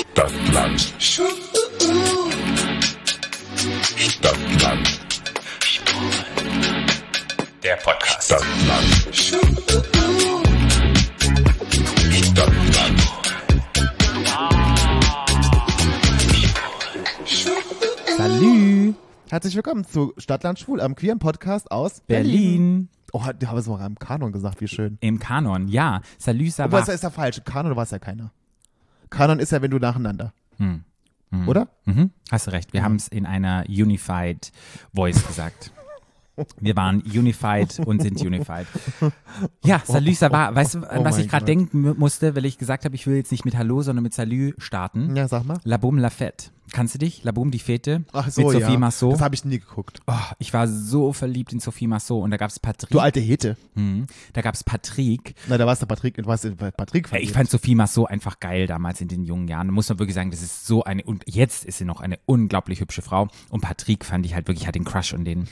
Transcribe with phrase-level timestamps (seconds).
[0.00, 0.80] Stadtland.
[3.98, 5.00] Stadtland.
[7.62, 8.24] Der Podcast.
[8.24, 9.14] Stadtland.
[12.12, 13.00] Stadtland.
[18.16, 18.94] Salü!
[19.28, 22.88] Herzlich willkommen zu Stadtland Schwul, am queeren Podcast aus Berlin.
[23.12, 24.96] Oh, die haben es mal im Kanon gesagt, wie schön.
[25.00, 26.00] Im Kanon, ja.
[26.18, 26.80] Salut, ça Aber va.
[26.80, 27.42] das ist ja falsch.
[27.44, 28.32] Kanon war es ja keiner.
[29.10, 30.32] Kanon ist ja, wenn du nacheinander.
[30.56, 30.84] Hm.
[31.30, 31.48] Hm.
[31.48, 31.68] Oder?
[31.84, 32.10] Mhm.
[32.30, 32.72] Hast du recht.
[32.72, 34.52] Wir haben es in einer Unified
[34.94, 35.72] Voice gesagt.
[36.60, 38.66] Wir waren unified und sind unified.
[39.64, 40.54] Ja, Salut, ça va.
[40.54, 43.06] Weißt du, an Oh was ich gerade denken mu- musste, weil ich gesagt habe, ich
[43.06, 45.14] will jetzt nicht mit Hallo, sondern mit Salut starten?
[45.16, 45.58] Ja, sag mal.
[45.64, 46.50] La Boum La Fête.
[46.72, 47.24] Kannst du dich?
[47.24, 48.04] La Boum die Fete?
[48.12, 48.78] Ach so, mit Sophie ja.
[48.78, 49.14] Massot.
[49.14, 49.98] Das habe ich nie geguckt.
[50.06, 52.90] Oh, ich war so verliebt in Sophie Massot und da gab es Patrick.
[52.90, 53.56] Du alte Hete.
[53.74, 54.06] Mhm.
[54.34, 55.34] Da gab es Patrick.
[55.48, 57.28] Na, da warst du Patrick, du warst in Patrick verliebt.
[57.28, 59.66] Ich fand Sophie Massot einfach geil damals in den jungen Jahren.
[59.66, 62.20] Da muss man wirklich sagen, das ist so eine, und jetzt ist sie noch eine
[62.26, 63.26] unglaublich hübsche Frau.
[63.48, 65.48] Und Patrick fand ich halt wirklich, hat den Crush und den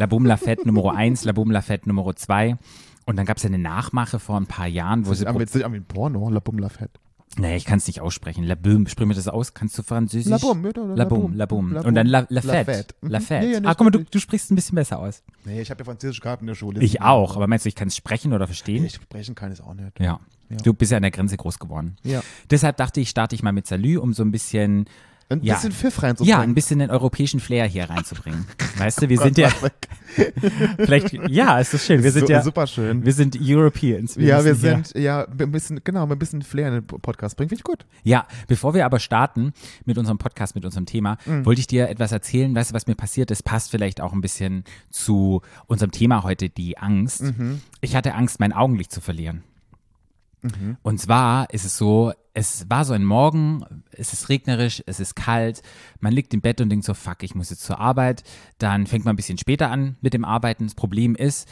[0.00, 2.56] La Boum La Fête Nummer 1, La Boum La Fête Nummer 2.
[3.04, 5.26] Und dann gab es ja eine Nachmache vor ein paar Jahren, wo sie.
[5.26, 6.98] Am jetzt nicht ein Porno, La Bum La Fette.
[7.36, 8.44] Nee, ich kann es nicht aussprechen.
[8.44, 9.52] La Boum, sprich mir das aus.
[9.52, 10.30] Kannst du Französisch?
[10.30, 11.76] La Boum, ja, La Boum, La Boum.
[11.76, 12.94] Und dann La, La Fête.
[13.02, 13.10] Mhm.
[13.10, 13.44] La Fête.
[13.44, 15.22] Ja, nee, ah, guck mal, du, du sprichst ein bisschen besser aus.
[15.44, 16.80] Nee, ich habe ja Französisch gehabt in der Schule.
[16.80, 17.36] Ich auch.
[17.36, 18.86] Aber meinst du, ich kann es sprechen oder verstehen?
[18.86, 20.00] Ich sprechen kann ich auch nicht.
[20.00, 20.18] Ja.
[20.48, 20.56] Ja.
[20.56, 21.96] Du bist ja an der Grenze groß geworden.
[22.04, 22.22] Ja.
[22.50, 24.86] Deshalb dachte ich, starte ich mal mit Salü, um so ein bisschen
[25.30, 25.54] Ein Ja.
[25.54, 26.38] bisschen Pfiff reinzubringen.
[26.38, 28.46] Ja, ein bisschen den europäischen Flair hier reinzubringen.
[28.78, 29.48] Weißt du, wir sind ja
[30.76, 32.02] vielleicht, ja, ist das schön.
[32.02, 33.04] Wir sind so, ja, super schön.
[33.04, 34.16] wir sind Europeans.
[34.16, 37.36] ja, wir müssen hier- sind, ja, ein bisschen, genau, ein bisschen Flair in den Podcast
[37.36, 37.86] bringen, finde ich gut.
[38.02, 39.52] Ja, bevor wir aber starten
[39.84, 41.46] mit unserem Podcast, mit unserem Thema, Mhm.
[41.46, 42.54] wollte ich dir etwas erzählen.
[42.54, 43.44] Weißt du, was mir passiert ist?
[43.44, 47.22] Passt vielleicht auch ein bisschen zu unserem Thema heute, die Angst.
[47.22, 47.60] Mhm.
[47.80, 49.44] Ich hatte Angst, mein Augenlicht zu verlieren.
[50.82, 55.16] Und zwar ist es so, es war so ein Morgen, es ist regnerisch, es ist
[55.16, 55.62] kalt,
[55.98, 58.22] man liegt im Bett und denkt so, fuck, ich muss jetzt zur Arbeit.
[58.58, 60.66] Dann fängt man ein bisschen später an mit dem Arbeiten.
[60.66, 61.48] Das Problem ist,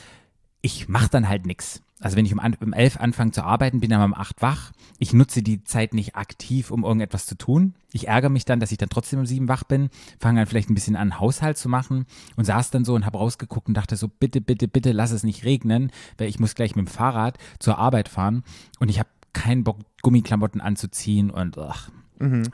[0.60, 1.82] ich mache dann halt nix.
[2.00, 4.70] Also wenn ich um, um elf anfange zu arbeiten, bin dann um acht wach.
[4.98, 7.74] Ich nutze die Zeit nicht aktiv, um irgendetwas zu tun.
[7.92, 9.90] Ich ärgere mich dann, dass ich dann trotzdem um sieben wach bin,
[10.20, 12.06] fange dann vielleicht ein bisschen an, Haushalt zu machen
[12.36, 15.24] und saß dann so und habe rausgeguckt und dachte so, bitte, bitte, bitte, lass es
[15.24, 18.44] nicht regnen, weil ich muss gleich mit dem Fahrrad zur Arbeit fahren
[18.78, 21.90] und ich habe keinen Bock, Gummiklamotten anzuziehen und ach,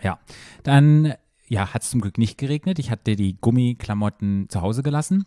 [0.02, 0.18] ja.
[0.62, 1.14] Dann
[1.46, 2.78] ja, hat es zum Glück nicht geregnet.
[2.78, 5.24] Ich hatte die Gummiklamotten zu Hause gelassen.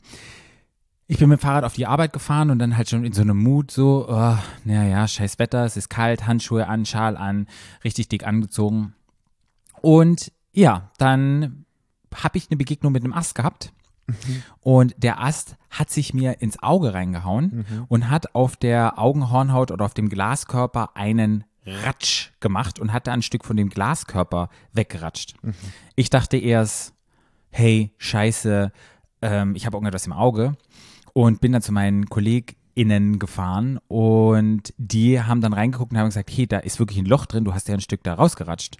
[1.08, 3.22] Ich bin mit dem Fahrrad auf die Arbeit gefahren und dann halt schon in so
[3.22, 7.48] einem Mut so, oh, naja, scheiß Wetter, es ist kalt, Handschuhe an, Schal an,
[7.84, 8.94] richtig dick angezogen.
[9.82, 11.66] Und ja, dann
[12.14, 13.72] habe ich eine Begegnung mit einem Ast gehabt.
[14.62, 19.86] Und der Ast hat sich mir ins Auge reingehauen und hat auf der Augenhornhaut oder
[19.86, 25.36] auf dem Glaskörper einen Ratsch gemacht und hat da ein Stück von dem Glaskörper weggeratscht.
[25.96, 26.94] Ich dachte erst,
[27.50, 28.72] hey, scheiße,
[29.22, 30.56] ähm, ich habe irgendetwas im Auge
[31.14, 32.06] und bin dann zu meinen
[32.78, 37.06] KollegInnen gefahren und die haben dann reingeguckt und haben gesagt, hey, da ist wirklich ein
[37.06, 38.78] Loch drin, du hast ja ein Stück da rausgeratscht.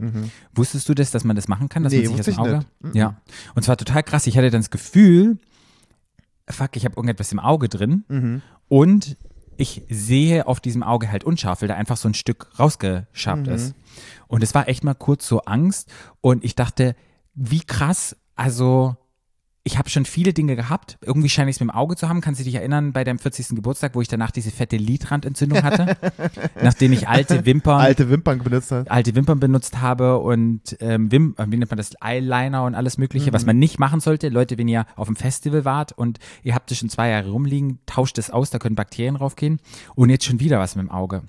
[0.54, 2.58] Wusstest du das, dass man das machen kann, dass Nee, man sich das im Auge?
[2.58, 2.68] nicht.
[2.82, 2.92] Mhm.
[2.94, 3.16] Ja.
[3.56, 5.38] Und zwar total krass, ich hatte dann das Gefühl,
[6.50, 8.42] fuck, ich habe irgendetwas im Auge drin Mhm.
[8.70, 9.18] und
[9.60, 13.54] ich sehe auf diesem Auge halt unscharf, weil da einfach so ein Stück rausgeschabt Mhm.
[13.54, 13.74] ist.
[14.28, 15.90] Und es war echt mal kurz so Angst
[16.22, 16.96] und ich dachte,
[17.34, 18.96] wie krass, also
[19.68, 20.98] ich habe schon viele Dinge gehabt.
[21.02, 22.22] Irgendwie scheine ich es mit dem Auge zu haben.
[22.22, 23.50] Kannst du dich erinnern bei deinem 40.
[23.50, 25.98] Geburtstag, wo ich danach diese fette Lidrandentzündung hatte?
[26.64, 28.90] nachdem ich alte Wimpern Alte Wimpern benutzt hast.
[28.90, 32.98] alte Wimpern benutzt habe und ähm, Wim äh, wie nennt man das, Eyeliner und alles
[32.98, 34.30] mögliche, was man nicht machen sollte.
[34.30, 37.80] Leute, wenn ihr auf dem Festival wart und ihr habt es schon zwei Jahre rumliegen,
[37.86, 39.60] tauscht es aus, da können Bakterien draufgehen.
[39.96, 41.24] Und jetzt schon wieder was mit dem Auge.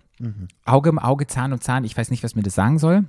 [0.65, 3.04] Auge im Auge, Zahn um Zahn, ich weiß nicht, was mir das sagen soll.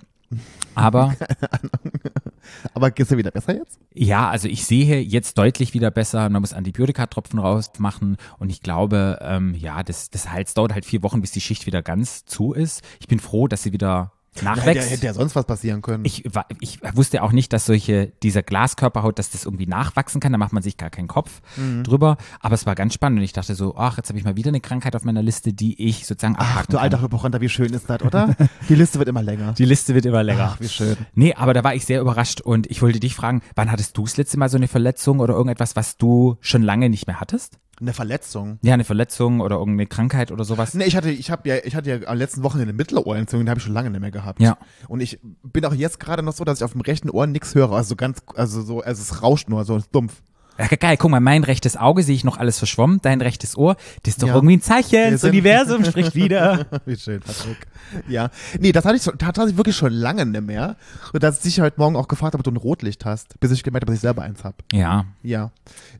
[0.76, 1.16] Aber
[2.74, 3.80] Aber geht's dir wieder besser jetzt?
[3.94, 6.30] ja, also ich sehe jetzt deutlich wieder besser.
[6.30, 11.04] Man muss Antibiotikatropfen rausmachen und ich glaube, ähm, ja, das, das es dauert halt vier
[11.04, 12.82] Wochen, bis die Schicht wieder ganz zu ist.
[13.00, 14.90] Ich bin froh, dass sie wieder nachwächst.
[14.90, 16.06] hätte ja sonst was passieren können.
[16.06, 16.24] Ich,
[16.60, 20.32] ich wusste auch nicht, dass solche, dieser Glaskörperhaut, dass das irgendwie nachwachsen kann.
[20.32, 21.84] Da macht man sich gar keinen Kopf Mhm.
[21.84, 22.18] drüber.
[22.40, 24.50] Aber es war ganz spannend und ich dachte so, ach, jetzt habe ich mal wieder
[24.50, 26.84] eine Krankheit auf meiner Liste, die ich sozusagen Ach, abhaken du kann.
[26.84, 28.36] alter Hypochonder, wie schön ist das, oder?
[28.70, 29.54] Die Liste wird immer länger.
[29.54, 30.52] Die Liste wird immer länger.
[30.56, 30.96] Ach, wie schön.
[31.16, 34.04] Nee, aber da war ich sehr überrascht und ich wollte dich fragen, wann hattest du
[34.04, 37.58] das letzte Mal so eine Verletzung oder irgendetwas, was du schon lange nicht mehr hattest?
[37.82, 38.60] Eine Verletzung.
[38.62, 40.74] Ja, eine Verletzung oder irgendeine Krankheit oder sowas?
[40.74, 43.50] Nee, ich hatte, ich habe ja, ich hatte ja am letzten Wochenende eine Mittelohrentzündung, die
[43.50, 44.42] habe ich schon lange nicht mehr gehabt.
[44.42, 44.58] Ja.
[44.88, 47.56] Und ich bin auch jetzt gerade noch so, dass ich auf dem rechten Ohr nichts
[47.56, 47.72] höre.
[47.72, 50.22] Also so ganz, also so, also es rauscht nur, so dumpf.
[50.58, 53.78] Ja, geil, guck mal, mein rechtes Auge sehe ich noch alles verschwommen, dein rechtes Ohr,
[54.04, 54.34] das ist doch Ja.
[54.36, 56.66] irgendwie ein Zeichen, das Universum spricht wieder.
[56.86, 57.66] Wie schön, Patrick.
[58.10, 58.30] Ja.
[58.60, 60.76] Nee, das hatte ich, schon- tatsächlich wirklich schon lange nicht mehr.
[61.14, 63.52] Und dass ich dich heute Morgen auch gefragt habe, ob du ein Rotlicht hast, bis
[63.52, 64.58] ich gemerkt habe, dass ich selber eins habe.
[64.74, 65.52] Ja, Ja.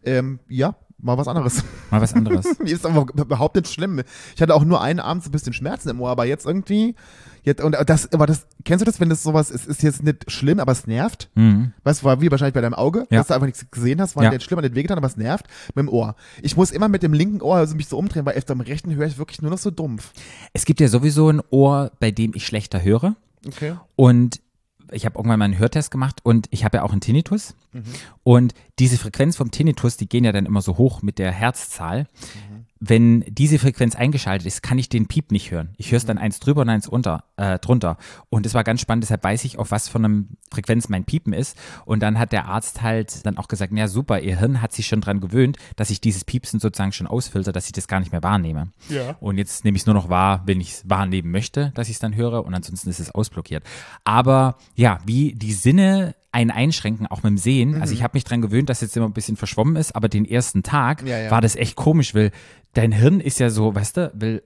[0.04, 1.64] Ähm, ja, mal was anderes.
[1.92, 2.46] mal was anderes.
[2.60, 4.02] Mir ist aber überhaupt nicht schlimm.
[4.36, 6.96] Ich hatte auch nur einen abends ein bisschen Schmerzen im Ohr, aber jetzt irgendwie.
[7.44, 10.30] Jetzt, und das, aber das, kennst du das, wenn das sowas ist, ist jetzt nicht
[10.30, 11.30] schlimm, aber es nervt?
[11.36, 11.72] Mhm.
[11.84, 13.20] Weißt du, war wie wahrscheinlich bei deinem Auge, Ja.
[13.20, 14.30] dass du einfach nichts gesehen hast, war Ja.
[14.32, 16.16] nicht schlimm, hat nicht wehgetan, aber es nervt mit dem Ohr.
[16.42, 18.94] Ich muss immer mit dem linken Ohr also mich so umdrehen, weil auf dem rechten
[18.94, 20.12] höre ich wirklich nur noch so dumpf.
[20.52, 23.16] Es gibt ja sowieso ein Ohr, bei dem ich schlechter höre.
[23.48, 23.76] Okay.
[23.96, 24.42] Und
[24.92, 27.56] ich habe irgendwann mal einen Hörtest gemacht und ich habe ja auch einen Tinnitus.
[27.72, 27.84] Mhm.
[28.24, 32.04] Und diese Frequenz vom Tinnitus, die gehen ja dann immer so hoch mit der Herzzahl.
[32.04, 32.59] Mhm.
[32.80, 35.74] Wenn diese Frequenz eingeschaltet ist, kann ich den Piep nicht hören.
[35.78, 37.98] Ich höre es dann eins drüber und eins unter, äh, drunter.
[38.30, 41.34] Und es war ganz spannend, deshalb weiß ich, auf was von einem Frequenz mein Piepen
[41.34, 41.58] ist.
[41.86, 44.88] Und dann hat der Arzt halt dann auch gesagt, ja super, ihr Hirn hat sich
[44.88, 48.12] schon dran gewöhnt, dass ich dieses Piepsen sozusagen schon ausfilter, dass ich das gar nicht
[48.12, 48.72] mehr wahrnehme.
[48.88, 49.18] Ja.
[49.20, 51.96] Und jetzt nehme ich es nur noch wahr, wenn ich es wahrnehmen möchte, dass ich
[51.96, 53.64] es dann höre und ansonsten ist es ausblockiert.
[54.06, 57.72] Aber ja, wie die Sinne einen einschränken, auch mit dem Sehen.
[57.72, 57.82] Mhm.
[57.82, 60.26] Also ich habe mich dran gewöhnt, dass jetzt immer ein bisschen verschwommen ist, aber den
[60.26, 61.32] ersten Tag Ja, ja.
[61.32, 62.32] war das echt komisch, weil
[62.74, 64.44] dein Hirn ist ja so, weißt du, will,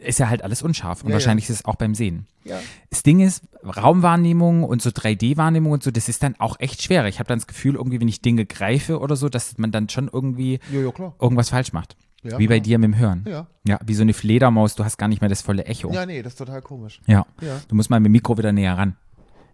[0.00, 1.14] ist ja halt alles unscharf und Ja, ja.
[1.14, 2.26] wahrscheinlich ist es auch beim Sehen.
[2.44, 2.58] Ja.
[2.88, 7.04] Das Ding ist, Raumwahrnehmung und so 3D-Wahrnehmung und so, das ist dann auch echt schwer.
[7.06, 9.88] Ich habe dann das Gefühl, irgendwie, wenn ich Dinge greife oder so, dass man dann
[9.88, 11.96] schon irgendwie Jo, jo, irgendwas falsch macht.
[12.22, 13.24] Ja, wie bei dir mit dem Hören.
[13.28, 13.46] Ja.
[13.66, 15.92] Ja, wie so eine Fledermaus, du hast gar nicht mehr das volle Echo.
[15.92, 17.00] Ja, nee, das ist total komisch.
[17.06, 17.26] Ja.
[17.40, 17.60] Ja.
[17.68, 18.96] Du musst mal mit dem Mikro wieder näher ran.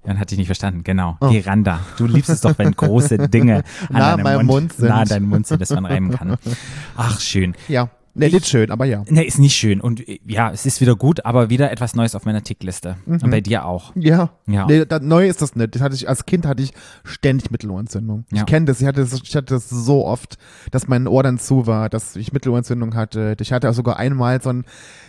[0.06, 1.16] Jan hat dich nicht verstanden, genau.
[1.20, 1.30] Oh.
[1.30, 1.80] Geh ran da.
[1.96, 4.88] Du liebst es doch, wenn große Dinge an Nah deinem meinem Mund sind.
[4.88, 6.36] nah an deinem Mund sind, dass man reimen kann.
[6.96, 7.54] Ach, schön.
[7.68, 7.88] Ja.
[8.16, 9.02] Nee, nicht schön, aber ja.
[9.08, 9.80] Ne, ist nicht schön.
[9.80, 12.96] Und äh, ja, es ist wieder gut, aber wieder etwas Neues auf meiner Tickliste.
[13.06, 13.92] Und bei dir auch.
[13.96, 14.30] Ja.
[14.46, 14.66] Ja.
[14.66, 15.74] Nee, das, neu ist das nicht.
[15.74, 16.72] Das hatte ich, als Kind hatte ich
[17.02, 18.24] ständig Mittelohrentzündung.
[18.32, 18.40] Ja.
[18.42, 20.38] Ich kenne das, ich hatte das, ich hatte das so oft,
[20.70, 23.36] dass mein Ohr dann zu war, dass ich Mittelohrentzündung hatte.
[23.40, 24.64] Ich hatte auch sogar einmal so, ein,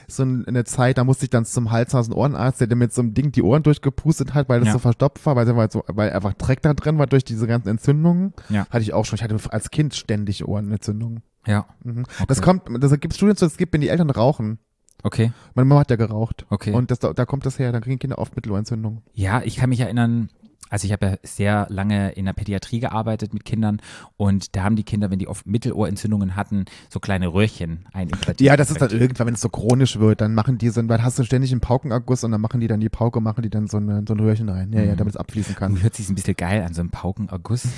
[0.07, 3.31] so ein- eine Zeit, da musste ich dann zum Hals-Nasen-Ohrenarzt, der mit so einem Ding
[3.31, 4.73] die Ohren durchgepustet hat, weil das Ja.
[4.73, 7.69] so verstopft war, weil, weil, so, weil einfach Dreck da drin war durch diese ganzen
[7.69, 8.33] Entzündungen.
[8.49, 8.65] Ja.
[8.69, 9.17] Hatte ich auch schon.
[9.17, 11.21] Ich hatte als Kind ständig Ohrenentzündungen.
[11.47, 11.65] Ja.
[11.83, 12.05] Mhm.
[12.27, 14.59] Das kommt, das gibt Studien zu, es gibt, wenn die Eltern rauchen.
[15.03, 15.31] Okay.
[15.53, 16.45] Meine Mama hat ja geraucht.
[16.49, 16.73] Okay.
[16.73, 19.03] Und das, da kommt das her, dann kriegen Kinder oft Mittelohrentzündung.
[19.13, 20.29] Ja, ich kann mich erinnern,
[20.69, 23.81] also ich habe ja sehr lange in der Pädiatrie gearbeitet mit Kindern
[24.17, 28.41] und da haben die Kinder, wenn die oft Mittelohrentzündungen hatten, so kleine Röhrchen einimplantiert.
[28.41, 31.03] Ja, das ist dann irgendwann, wenn es so chronisch wird, dann machen die so, weil
[31.03, 33.67] hast du ständig einen Paukenerguss und dann machen die dann die Pauke, machen die dann
[33.67, 34.71] so, eine, so ein Röhrchen rein.
[34.73, 35.81] Ja, ja, damit es abfließen kann.
[35.81, 37.67] Hört sich ein bisschen geil an, so ein Paukenerguss.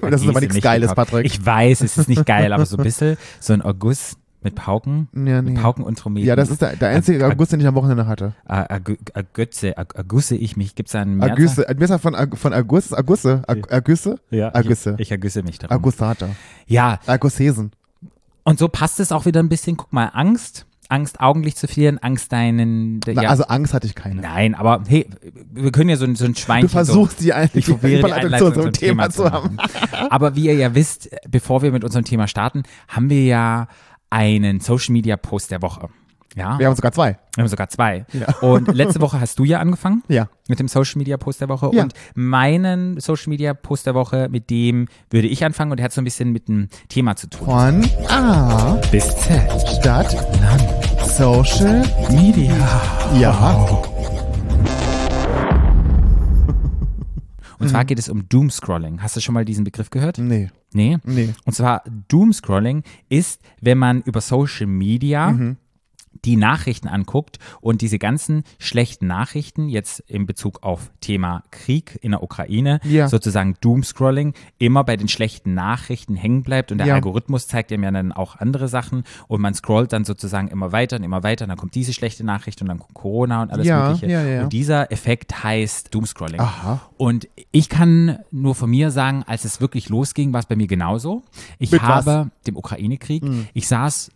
[0.00, 0.94] Das ist aber nichts nicht Geiles.
[0.94, 1.26] Patrick.
[1.26, 5.08] Ich weiß, es ist nicht geil, aber so ein bisschen so ein Erguss mit Pauken,
[5.14, 5.50] Ja, nee.
[5.52, 6.26] mit Pauken und Trompeten.
[6.26, 8.32] Ja, das ist der, der einzige Ag- Aguss, den ich am Wochenende hatte.
[8.46, 10.74] Ag- Ag- Agütze, Ag- Ergusse ich mich.
[10.74, 11.32] Gibt es einen Mehrzahl?
[11.36, 14.94] Agüsse, mir ist er von, Ag- von Aguss, Agusse, Ag- Agüsse, Ja, Agüsse.
[14.94, 15.76] Ich, ich ergüsse mich darum.
[15.76, 16.28] Agussata,
[16.66, 17.72] Ja, Agussesen.
[18.44, 19.76] und so passt es auch wieder ein bisschen.
[19.76, 20.66] Guck mal, Angst.
[20.88, 22.98] Angst, Augenlicht zu verlieren, Angst, deinen.
[23.06, 23.28] Na, ja.
[23.30, 24.22] Also Angst hatte ich keine.
[24.22, 25.06] Nein, aber hey,
[25.52, 26.66] wir können ja so, ein- so ein Schweinchen.
[26.66, 29.54] Du versuchst die eigentlich ich die Überleitung zu einem zum Thema zu haben.
[29.54, 29.68] machen.
[30.10, 33.68] Aber wie ihr ja wisst, bevor wir mit unserem Thema starten, haben wir ja
[34.10, 35.88] einen Social Media Post der Woche.
[36.36, 37.18] Ja, Wir haben sogar zwei.
[37.34, 38.06] wir haben sogar zwei.
[38.12, 38.28] Ja.
[38.40, 40.28] Und letzte Woche hast du ja angefangen Ja.
[40.48, 41.70] mit dem Social Media Post der Woche.
[41.72, 41.82] Ja.
[41.82, 45.92] Und meinen Social Media Post der Woche, mit dem würde ich anfangen und der hat
[45.92, 47.46] so ein bisschen mit dem Thema zu tun.
[47.46, 49.40] Von A, Bis Z.
[49.80, 50.16] Stadt,
[51.04, 52.54] Social, Media.
[53.18, 53.66] ja.
[57.58, 59.02] Und zwar geht es um Doomscrolling.
[59.02, 60.16] Hast du schon mal diesen Begriff gehört?
[60.18, 60.98] Nee, Nee?
[61.04, 61.34] nee.
[61.44, 65.56] Und zwar Doomscrolling ist, wenn man über Social Media Mhm.
[66.24, 72.10] Die Nachrichten anguckt und diese ganzen schlechten Nachrichten jetzt in Bezug auf Thema Krieg in
[72.10, 73.08] der Ukraine, Ja.
[73.08, 76.94] sozusagen Doomscrolling, immer bei den schlechten Nachrichten hängen bleibt und der Ja.
[76.96, 80.96] Algorithmus zeigt ihm ja dann auch andere Sachen und man scrollt dann sozusagen immer weiter
[80.96, 83.66] und immer weiter und dann kommt diese schlechte Nachricht und dann kommt Corona und alles
[83.66, 84.42] Ja, mögliche.
[84.42, 86.40] Und dieser Effekt heißt Doomscrolling.
[86.40, 86.80] Aha.
[86.98, 90.66] Und ich kann nur von mir sagen, als es wirklich losging, war es bei mir
[90.66, 91.22] genauso.
[91.58, 91.88] Ich Mit was?
[92.06, 93.22] habe dem Ukraine-Krieg,
[93.54, 94.10] ich saß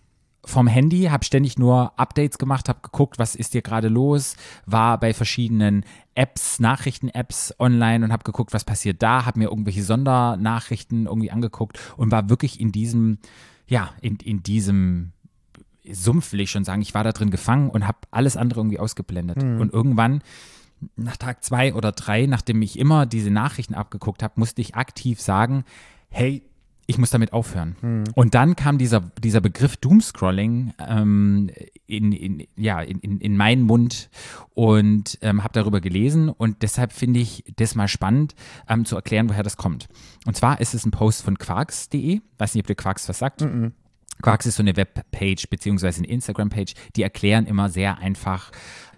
[0.46, 4.36] vom Handy, habe ständig nur Updates gemacht, habe geguckt, was ist hier gerade los,
[4.66, 5.84] war bei verschiedenen
[6.14, 11.78] Apps, Nachrichten-Apps online und habe geguckt, was passiert da, habe mir irgendwelche Sondernachrichten irgendwie angeguckt
[11.96, 13.18] und war wirklich in diesem,
[13.66, 15.12] ja, in, in diesem
[15.90, 16.82] Sumpf, will ich schon sagen.
[16.82, 19.42] Ich war da drin gefangen und habe alles andere irgendwie ausgeblendet.
[19.42, 20.22] Und irgendwann
[20.96, 25.20] nach Tag zwei oder drei, nachdem ich immer diese Nachrichten abgeguckt habe, musste ich aktiv
[25.20, 25.64] sagen,
[26.08, 26.42] hey,
[26.86, 27.76] ich muss damit aufhören.
[28.14, 31.50] Und dann kam dieser, dieser Begriff Doomscrolling ähm,
[31.86, 34.10] in, in, ja, in, in, in meinen Mund
[34.54, 38.34] und ähm, habe darüber gelesen und deshalb finde ich das mal spannend
[38.68, 39.88] ähm, zu erklären, woher das kommt.
[40.26, 43.42] Und zwar ist es ein Post von quarks.de, weiß nicht, ob der Quarks was sagt.
[44.22, 48.52] Quarks ist so eine Webpage beziehungsweise eine Instagram-Page, die erklären immer sehr einfach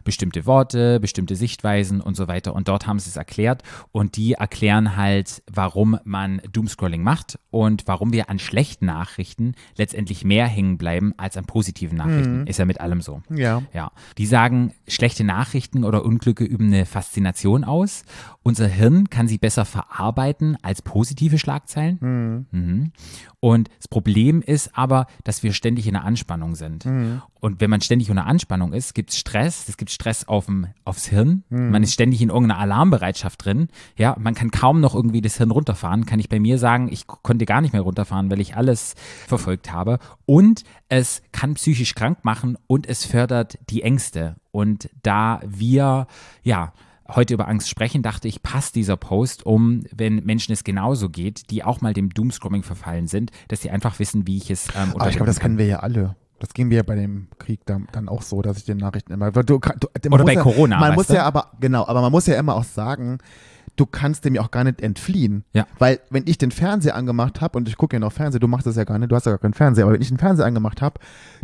[0.06, 2.54] bestimmte Worte, bestimmte Sichtweisen und so weiter.
[2.54, 7.82] Und dort haben sie es erklärt und die erklären halt, warum man Doomscrolling macht und
[7.86, 12.46] warum wir an schlechten Nachrichten letztendlich mehr hängen bleiben als an positiven Nachrichten.
[12.46, 13.20] Ist ja mit allem so.
[13.28, 13.62] Ja.
[13.75, 13.92] Ja.
[14.16, 18.04] Die sagen, schlechte Nachrichten oder Unglücke üben eine Faszination aus.
[18.42, 22.46] Unser Hirn kann sie besser verarbeiten als positive Schlagzeilen.
[22.50, 22.92] Mhm.
[23.40, 26.86] Und das Problem ist aber, dass wir ständig in einer Anspannung sind.
[27.40, 30.66] Und wenn man ständig in einer Anspannung ist, gibt es Stress, es gibt Stress aufm,
[30.84, 31.42] aufs Hirn.
[31.48, 33.68] Man ist ständig in irgendeiner Alarmbereitschaft drin.
[33.96, 36.04] Ja, man kann kaum noch irgendwie das Hirn runterfahren.
[36.04, 38.94] Kann ich bei mir sagen, ich konnte gar nicht mehr runterfahren, weil ich alles
[39.26, 39.98] verfolgt habe.
[40.26, 44.36] Und es kann psychisch krank machen und es fördert die Ängste.
[44.52, 46.06] Und da wir,
[46.42, 46.74] ja,
[47.08, 51.50] heute über Angst sprechen, dachte ich, passt dieser Post, um, wenn Menschen es genauso geht,
[51.50, 54.92] die auch mal dem Doomscrolling verfallen sind, dass sie einfach wissen, wie ich es ähm,
[54.94, 55.52] Aber ich glaube, das kann.
[55.52, 56.16] kennen wir ja alle.
[56.38, 59.12] Das ging mir ja bei dem Krieg dann, dann auch so, dass ich den Nachrichten
[59.12, 59.30] immer.
[59.30, 59.60] Du, du,
[60.10, 61.14] Oder bei ja, Corona, Man muss du?
[61.14, 63.18] ja aber, genau, aber man muss ja immer auch sagen,
[63.76, 65.44] du kannst dem ja auch gar nicht entfliehen.
[65.52, 65.66] Ja.
[65.78, 68.66] Weil, wenn ich den Fernseher angemacht habe, und ich gucke ja noch Fernseher, du machst
[68.66, 70.46] das ja gar nicht, du hast ja gar keinen Fernseher, aber wenn ich den Fernseher
[70.46, 71.00] angemacht habe,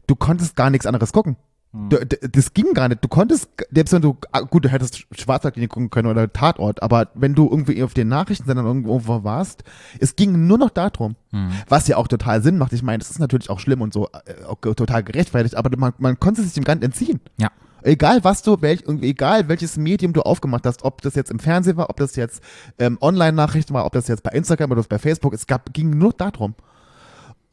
[0.06, 1.37] du konntest gar nichts anderes gucken.
[1.73, 1.88] Hm.
[2.33, 3.02] Das ging gar nicht.
[3.02, 7.09] Du konntest, selbst wenn du, ah, gut, du hättest Schwarzwaldlinie gucken können oder Tatort, aber
[7.14, 9.64] wenn du irgendwie auf den Nachrichtensendern irgendwo warst,
[9.99, 11.17] es ging nur noch darum.
[11.31, 11.50] Hm.
[11.69, 12.73] Was ja auch total Sinn macht.
[12.73, 16.21] Ich meine, das ist natürlich auch schlimm und so äh, total gerechtfertigt, aber man, man
[16.21, 17.21] konnte sich dem gar nicht entziehen.
[17.38, 17.50] Ja.
[17.85, 21.76] Egal was du, welch, egal welches Medium du aufgemacht hast, ob das jetzt im Fernsehen
[21.76, 22.43] war, ob das jetzt
[22.79, 26.12] ähm, Online-Nachrichten war, ob das jetzt bei Instagram oder bei Facebook, es gab, ging nur
[26.12, 26.55] darum.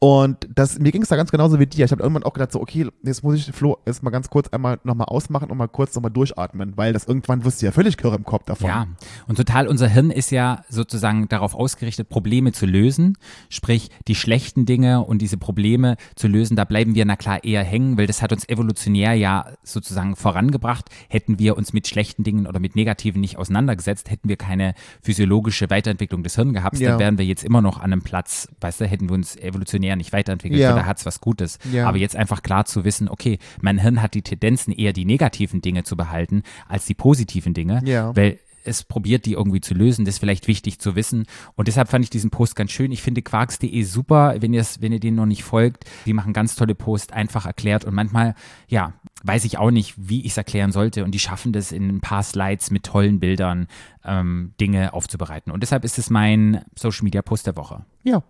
[0.02, 1.84] Und das, mir ging es da ganz genauso wie dir.
[1.84, 4.48] Ich habe irgendwann auch gedacht, so, okay, jetzt muss ich Flo jetzt mal ganz kurz
[4.48, 7.98] einmal nochmal ausmachen und mal kurz nochmal durchatmen, weil das irgendwann wirst du ja völlig
[7.98, 8.66] kirre im Kopf davon.
[8.66, 8.86] Ja,
[9.28, 13.18] und total unser Hirn ist ja sozusagen darauf ausgerichtet, Probleme zu lösen,
[13.50, 17.62] sprich die schlechten Dinge und diese Probleme zu lösen, da bleiben wir na klar eher
[17.62, 20.88] hängen, weil das hat uns evolutionär ja sozusagen vorangebracht.
[21.10, 25.68] Hätten wir uns mit schlechten Dingen oder mit negativen nicht auseinandergesetzt, hätten wir keine physiologische
[25.68, 26.92] Weiterentwicklung des Hirns gehabt, Ja.
[26.92, 29.89] dann wären wir jetzt immer noch an einem Platz, weißt du, hätten wir uns evolutionär
[29.96, 30.70] nicht weiterentwickelt, Ja.
[30.70, 31.58] weil da hat's was Gutes.
[31.72, 31.86] Ja.
[31.88, 35.60] Aber jetzt einfach klar zu wissen, okay, mein Hirn hat die Tendenzen eher die negativen
[35.62, 38.14] Dinge zu behalten als die positiven Dinge, Ja.
[38.16, 40.04] weil es probiert, die irgendwie zu lösen.
[40.04, 41.24] Das ist vielleicht wichtig zu wissen.
[41.56, 42.92] Und deshalb fand ich diesen Post ganz schön.
[42.92, 45.84] Ich finde quarks.de super, wenn ihr, wenn ihr denen noch nicht folgt.
[46.04, 47.86] Die machen ganz tolle Posts, einfach erklärt.
[47.86, 48.34] Und manchmal,
[48.68, 48.92] ja,
[49.22, 51.04] weiß ich auch nicht, wie ich es erklären sollte.
[51.04, 53.66] Und die schaffen das in ein paar Slides mit tollen Bildern,
[54.04, 55.50] ähm, Dinge aufzubereiten.
[55.52, 57.86] Und deshalb ist es mein Social Media Post der Woche.
[58.02, 58.22] Ja,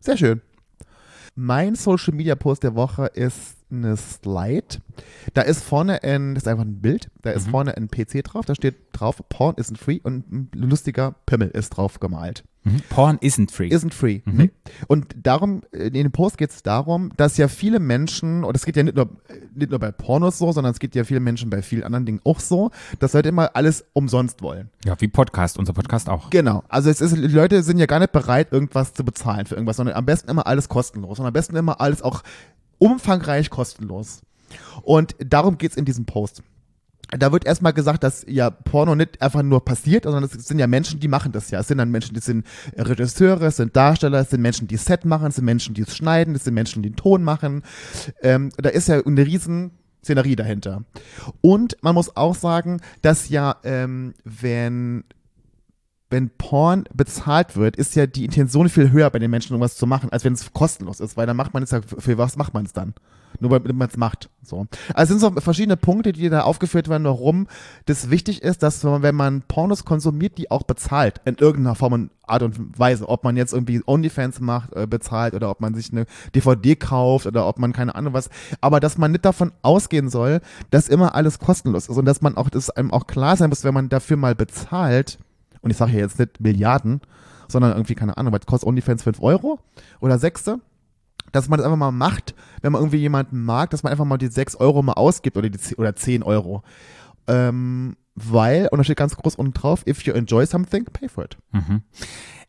[0.00, 0.40] sehr schön.
[1.36, 4.78] Mein Social Media Post der Woche ist eine Slide.
[5.32, 8.44] Da ist vorne ein, das ist einfach ein Bild, da ist vorne ein PC drauf,
[8.46, 12.44] da steht drauf, Porn isn't free und ein lustiger Pimmel ist drauf gemalt.
[12.64, 12.80] Mhm.
[12.88, 13.68] Porn isn't free.
[13.68, 14.22] Isn't free.
[14.24, 14.50] Nee.
[14.88, 18.76] Und darum, in dem Post geht es darum, dass ja viele Menschen, und es geht
[18.76, 19.10] ja nicht nur,
[19.54, 22.20] nicht nur bei Pornos so, sondern es geht ja vielen Menschen bei vielen anderen Dingen
[22.24, 24.70] auch so, dass Leute immer alles umsonst wollen.
[24.84, 26.30] ja, wie Podcast, unser Podcast auch.
[26.30, 26.64] Genau.
[26.68, 29.76] Also es ist, die Leute sind ja gar nicht bereit, irgendwas zu bezahlen für irgendwas,
[29.76, 32.22] sondern am besten immer alles kostenlos und am besten immer alles auch
[32.78, 34.22] umfangreich kostenlos.
[34.82, 36.42] Und darum geht's in diesem Post.
[37.10, 40.66] Da wird erstmal gesagt, dass ja Porno nicht einfach nur passiert, sondern es sind ja
[40.66, 41.60] Menschen, die machen das ja.
[41.60, 45.04] Es sind dann Menschen, die sind Regisseure, es sind Darsteller, es sind Menschen, die Set
[45.04, 47.62] machen, es sind Menschen, die es schneiden, es sind Menschen, die den Ton machen.
[48.22, 50.84] Ähm, da ist ja eine riesen Szenerie dahinter.
[51.40, 55.04] Und man muss auch sagen, dass ja, ähm, wenn
[56.14, 59.84] wenn Porn bezahlt wird, ist ja die Intention viel höher bei den Menschen, irgendwas zu
[59.84, 62.54] machen, als wenn es kostenlos ist, weil dann macht man es ja, für was macht
[62.54, 62.94] man es dann?
[63.40, 64.30] Nur weil man es macht.
[64.44, 64.68] So.
[64.94, 67.48] Also es sind so verschiedene Punkte, die da aufgeführt werden, warum
[67.86, 71.94] das wichtig ist, dass man, wenn man Pornos konsumiert, die auch bezahlt, in irgendeiner Form
[71.94, 73.08] und Art und Weise.
[73.08, 77.26] Ob man jetzt irgendwie OnlyFans macht, äh, bezahlt oder ob man sich eine DVD kauft
[77.26, 78.30] oder ob man keine Ahnung was.
[78.60, 80.40] Aber dass man nicht davon ausgehen soll,
[80.70, 83.64] dass immer alles kostenlos ist und dass man auch, dass einem auch klar sein muss,
[83.64, 85.18] wenn man dafür mal bezahlt,
[85.64, 87.00] und ich sage ja jetzt nicht Milliarden,
[87.48, 89.58] sondern irgendwie, keine Ahnung, was kostet OnlyFans 5 Euro
[90.00, 90.52] oder 6?
[91.32, 94.18] Dass man das einfach mal macht, wenn man irgendwie jemanden mag, dass man einfach mal
[94.18, 96.62] die 6 Euro mal ausgibt oder, die, 10 oder 10 Euro.
[97.26, 101.24] Ähm, weil, und da steht ganz groß unten drauf, if you enjoy something, pay for
[101.24, 101.36] it.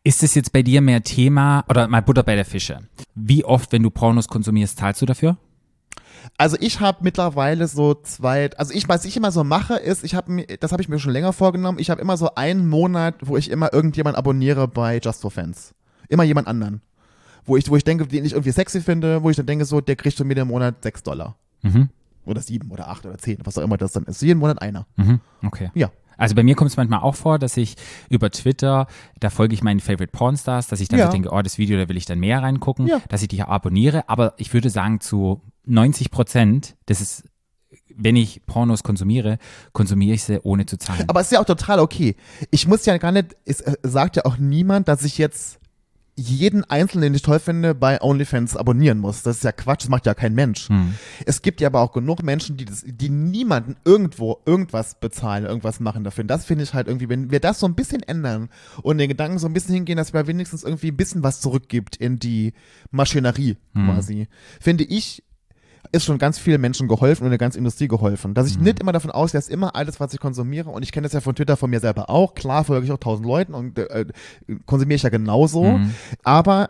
[0.04, 2.82] Ist es jetzt bei dir mehr Thema oder mal Butter bei der Fische?
[3.16, 5.38] Wie oft, wenn du Pornos konsumierst, zahlst du dafür?
[6.38, 10.16] Also ich habe mittlerweile so zwei, also ich, was ich immer so mache, ist, ich
[10.16, 13.16] habe mir, das habe ich mir schon länger vorgenommen, ich habe immer so einen Monat,
[13.22, 15.74] wo ich immer irgendjemand abonniere bei Just for Fans.
[16.10, 16.82] Immer jemand anderen.
[17.46, 19.82] wo ich, wo ich denke, den ich irgendwie sexy finde, wo ich dann denke, so,
[19.82, 21.36] der kriegt von mir im Monat 6 Dollar.
[21.62, 21.90] Mhm.
[22.26, 24.22] Oder 7 oder 8 oder 10, was auch immer das dann ist.
[24.22, 24.88] Jeden Monat einer.
[24.96, 25.20] Mhm.
[25.44, 25.70] Okay.
[25.76, 25.92] Ja.
[26.18, 27.76] Also bei mir kommt es manchmal auch vor, dass ich
[28.10, 28.88] über Twitter,
[29.20, 31.06] da folge ich meinen Favorite Pornstars, dass ich dann Ja.
[31.08, 33.02] so denke, oh, das Video, da will ich dann mehr reingucken, Ja.
[33.10, 34.08] dass ich die abonniere.
[34.10, 37.24] Aber ich würde sagen, zu 90 Prozent, das ist,
[37.98, 39.38] wenn ich Pornos konsumiere,
[39.74, 41.06] konsumiere ich sie ohne zu zahlen.
[41.08, 42.16] Aber es ist ja auch total okay.
[42.52, 45.60] Ich muss ja gar nicht, es äh, sagt ja auch niemand, dass ich jetzt
[46.18, 49.22] jeden Einzelnen, den ich toll finde, bei OnlyFans abonnieren muss.
[49.24, 50.70] Das ist ja Quatsch, das macht ja kein Mensch.
[50.70, 50.96] Hm.
[51.26, 55.82] Es gibt ja aber auch genug Menschen, die, das, die niemanden irgendwo irgendwas bezahlen, irgendwas
[55.82, 56.24] machen dafür.
[56.24, 58.50] Und das finde ich halt irgendwie, wenn wir das so ein bisschen ändern
[58.82, 61.98] und den Gedanken so ein bisschen hingehen, dass wir wenigstens irgendwie ein bisschen was zurückgibt
[61.98, 62.54] in die
[62.92, 64.30] Maschinerie quasi,
[64.62, 65.22] finde ich,
[65.96, 68.34] ist schon ganz vielen Menschen geholfen und der ganzen Industrie geholfen.
[68.34, 71.06] Dass ich nicht immer davon ausgehe, dass immer alles, was ich konsumiere, und ich kenne
[71.06, 73.78] das ja von Twitter von mir selber auch, klar folge ich auch tausend Leuten und
[73.80, 74.06] äh,
[74.66, 75.80] konsumiere ich ja genauso,
[76.24, 76.70] aber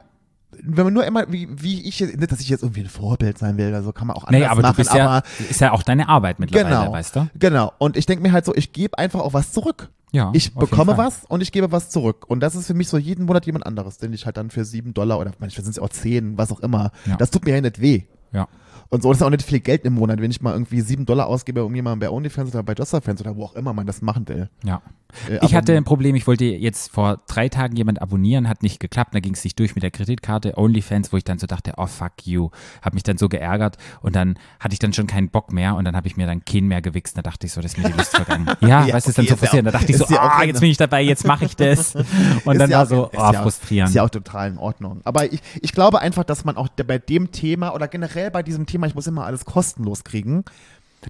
[0.63, 3.37] wenn man nur immer, wie, wie ich, jetzt- nicht, dass ich jetzt irgendwie ein Vorbild
[3.37, 5.59] sein will, also kann man auch anders Nee, aber machen, du bist aber ja, ist
[5.59, 7.27] ja auch deine Arbeit mittlerweile, genau, weißt du?
[7.37, 7.73] genau.
[7.77, 9.89] Und ich denke mir halt so, ich gebe einfach auch was zurück.
[10.13, 12.23] Ja, Ich bekomme was und ich gebe was zurück.
[12.29, 14.63] Und das ist für mich so jeden Monat jemand anderes, den ich halt dann für
[14.63, 16.91] sieben Dollar oder manchmal sind es auch zehn, was auch immer.
[17.05, 17.17] Ja.
[17.17, 18.03] Das tut mir ja nicht weh.
[18.31, 18.47] Ja.
[18.89, 21.27] Und so ist auch nicht viel Geld im Monat, wenn ich mal irgendwie sieben Dollar
[21.27, 24.27] ausgebe, um jemanden bei OnlyFans oder bei JustFans oder wo auch immer man das machen
[24.27, 24.49] will.
[24.63, 24.81] Ja.
[25.29, 28.79] Äh, Ich hatte ein Problem, ich wollte jetzt vor drei Tagen jemand abonnieren, hat nicht
[28.79, 31.73] geklappt, da ging es nicht durch mit der Kreditkarte OnlyFans, wo ich dann so dachte,
[31.77, 32.49] oh fuck you,
[32.81, 35.85] habe mich dann so geärgert und dann hatte ich dann schon keinen Bock mehr und
[35.85, 37.89] dann habe ich mir dann keinen mehr gewichst, da dachte ich so, das ist mir
[37.89, 38.45] die Lust vergangen.
[38.61, 40.59] Ja, Ja, weißt du, ist dann okay, so frustrierend, da dachte ich so, ah, jetzt
[40.59, 41.95] bin ich dabei, jetzt mache ich das
[42.45, 43.89] und dann ja war so, oh, frustrierend.
[43.89, 45.01] Ist ja auch total in Ordnung.
[45.03, 48.65] Aber ich, ich glaube einfach, dass man auch bei dem Thema oder generell bei diesem
[48.65, 50.43] Thema, ich muss immer alles kostenlos kriegen,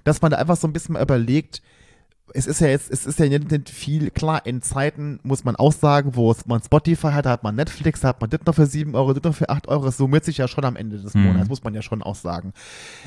[0.04, 1.62] dass man da einfach so ein bisschen überlegt,
[2.34, 5.72] es ist ja jetzt, es ist ja nicht viel, klar, in Zeiten muss man auch
[5.72, 8.54] sagen, wo es, man Spotify hat, da hat man Netflix, da hat man das noch
[8.54, 10.98] für 7 Euro, das noch für 8 Euro, das summiert sich ja schon am Ende
[10.98, 11.22] des Mhm.
[11.22, 12.52] Monats, muss man ja schon auch sagen.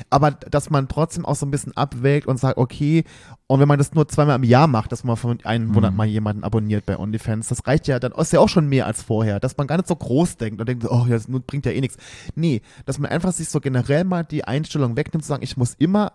[0.08, 3.04] Aber dass man trotzdem auch so ein bisschen abwägt und sagt, okay,
[3.46, 5.72] und wenn man das nur zweimal im Jahr macht, dass man von einem Mhm.
[5.74, 8.86] Monat mal jemanden abonniert bei OnlyFans, das reicht ja, dann ist ja auch schon mehr
[8.86, 11.66] als vorher, dass man gar nicht so groß denkt und denkt, oh, ja, das bringt
[11.66, 11.98] ja eh nichts.
[12.34, 15.74] Nee, dass man einfach sich so generell mal die Einstellung wegnimmt, zu sagen, ich muss
[15.74, 16.12] immer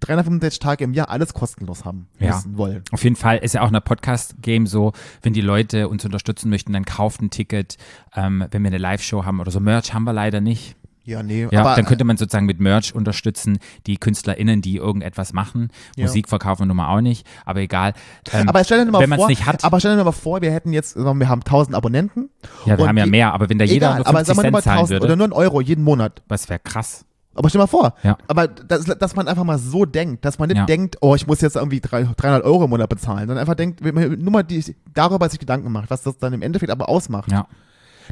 [0.00, 2.34] 365 Tage im Jahr alles kostenlos haben Ja.
[2.36, 2.82] müssen wollen.
[2.92, 6.50] Auf jeden Fall ist ja auch in der Podcast-Game so, wenn die Leute uns unterstützen
[6.50, 7.76] möchten, dann kauft ein Ticket,
[8.14, 9.60] ähm, wenn wir eine Live-Show haben oder so.
[9.60, 10.76] Merch haben wir leider nicht.
[11.04, 15.32] Ja, nee, Ja, aber dann könnte man sozusagen mit Merch unterstützen, die KünstlerInnen, die irgendetwas
[15.32, 15.70] machen.
[15.96, 16.04] Ja.
[16.06, 17.94] Musik verkaufen wir nun mal auch nicht, aber egal.
[18.32, 20.12] Ähm, aber stell dir mal wenn man es vor, nicht hat, aber stell dir mal
[20.12, 22.30] vor, wir hätten jetzt, wir, haben 1000 Abonnenten.
[22.66, 24.42] ja, wir haben ja mehr, aber wenn da jeder Egal, nur aber 50 sagen wir
[24.42, 26.22] Cent mal zahlen 1000 oder würde, nur einen Euro jeden Monat.
[26.28, 27.04] was wäre krass.
[27.34, 28.18] Aber stell mal vor, Ja.
[28.28, 30.66] aber das, dass man einfach mal so denkt, dass man nicht Ja.
[30.66, 33.82] denkt, oh, ich muss jetzt irgendwie drei- 300 Euro im Monat bezahlen, sondern einfach denkt,
[33.82, 36.88] wenn man nur mal die, darüber sich Gedanken macht, was das dann im Endeffekt aber
[36.88, 37.32] ausmacht.
[37.32, 37.46] Ja.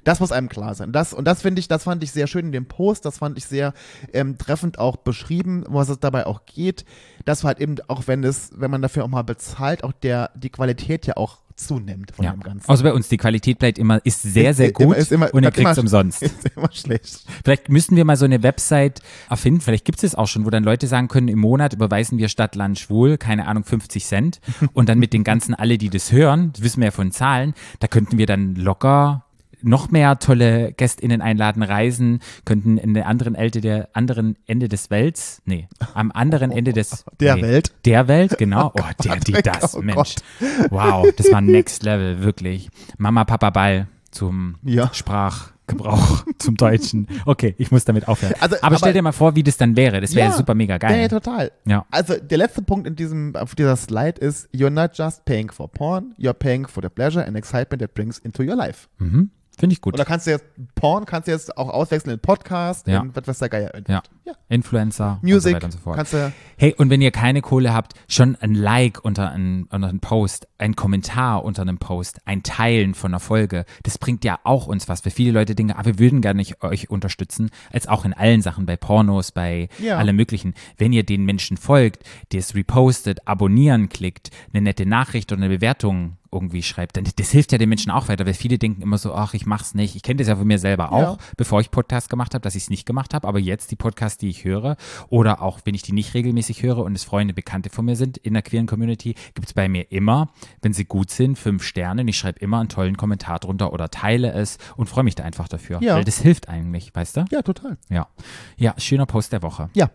[0.04, 0.92] Das muss einem klar sein.
[0.92, 3.36] Das, und das finde ich, das fand ich sehr schön in dem Post, das fand
[3.36, 3.74] ich sehr
[4.14, 6.84] ähm, treffend auch beschrieben, was es dabei auch geht.
[7.24, 10.48] Dass halt eben, auch wenn es, wenn man dafür auch mal bezahlt, auch der, die
[10.50, 12.32] Qualität ja auch zunimmt von ja.
[12.32, 12.68] dem Ganzen.
[12.68, 15.42] Außer bei uns, die Qualität bleibt immer, ist sehr, sehr gut immer- ist immer- und
[15.44, 16.22] ihr kriegt es umsonst.
[16.22, 17.24] Ist immer schlecht.
[17.44, 20.50] Vielleicht müssten wir mal so eine Website erfinden, vielleicht gibt es es auch schon, wo
[20.50, 24.40] dann Leute sagen können, im Monat überweisen wir Stadt, Land, Schwul, keine Ahnung, 50 Cent.
[24.72, 27.54] Und dann mit den ganzen, alle, die das hören, das wissen wir ja von Zahlen,
[27.78, 29.24] da könnten wir dann locker
[29.62, 34.90] noch mehr tolle GästInnen einladen, reisen, könnten in der anderen Ende der anderen Ende des
[34.90, 37.72] Welts, nee, am anderen Ende des Der nee, Welt.
[37.84, 38.72] Der Welt, genau.
[38.80, 39.96] Oh, der, die, das, Oh Mensch.
[39.96, 40.14] Gott.
[40.70, 42.68] Wow, das war Next Level, wirklich.
[42.98, 44.90] Mama, Papa, Ball zum Ja.
[44.92, 47.06] Sprachgebrauch zum Deutschen.
[47.26, 48.34] Okay, ich muss damit aufhören.
[48.40, 50.00] Also, aber, stell aber- dir mal vor, wie das dann wäre.
[50.00, 50.36] Das wäre Ja.
[50.36, 51.00] super mega geil.
[51.02, 51.52] ja, total.
[51.66, 51.86] Ja.
[51.90, 55.70] Also der letzte Punkt in diesem, auf dieser Slide ist, you're not just paying for
[55.70, 58.88] porn, you're paying for the pleasure and excitement that brings into your life.
[58.98, 59.30] Mhm.
[59.60, 59.92] Finde ich gut.
[59.92, 60.44] Oder kannst du jetzt,
[60.74, 63.02] Porn kannst du jetzt auch auswechseln in Podcast, Ja.
[63.02, 64.02] in was, der Geier ja.
[64.24, 64.32] ja.
[64.48, 65.96] Influencer und so Music, weiter und so fort.
[65.96, 69.88] kannst du, Hey, und wenn ihr keine Kohle habt, schon ein Like unter einem, unter
[69.88, 74.38] einem Post, ein Kommentar unter einem Post, ein Teilen von einer Folge, das bringt ja
[74.44, 75.04] auch uns was.
[75.04, 78.40] Weil viele Leute denken, ah, wir würden gar nicht euch unterstützen, als auch in allen
[78.40, 79.98] Sachen, bei Pornos, bei Ja.
[79.98, 80.54] allem möglichen.
[80.78, 85.54] Wenn ihr den Menschen folgt, der es repostet, abonnieren klickt, eine nette Nachricht oder eine
[85.54, 88.98] Bewertung irgendwie schreibt, dann das hilft ja den Menschen auch weiter, weil viele denken immer
[88.98, 89.96] so, ach, ich mach's nicht.
[89.96, 91.24] Ich kenne das ja von mir selber auch, Ja.
[91.36, 94.18] bevor ich Podcast gemacht habe, dass ich es nicht gemacht habe, aber jetzt die Podcasts,
[94.18, 94.76] die ich höre
[95.08, 98.16] oder auch wenn ich die nicht regelmäßig höre und es Freunde, Bekannte von mir sind
[98.18, 100.30] in der queeren Community, gibt es bei mir immer,
[100.62, 103.90] wenn sie gut sind, fünf Sterne und ich schreibe immer einen tollen Kommentar drunter oder
[103.90, 105.96] teile es und freue mich da einfach dafür, Ja.
[105.96, 107.24] weil das hilft eigentlich, weißt du?
[107.30, 107.76] ja, total.
[107.88, 108.06] Ja.
[108.56, 109.68] Ja, schöner Post der Woche.
[109.74, 109.90] Ja.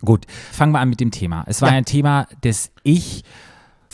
[0.00, 1.44] Gut, fangen wir an mit dem Thema.
[1.46, 1.76] Es war Ja.
[1.76, 3.22] ein Thema, das ich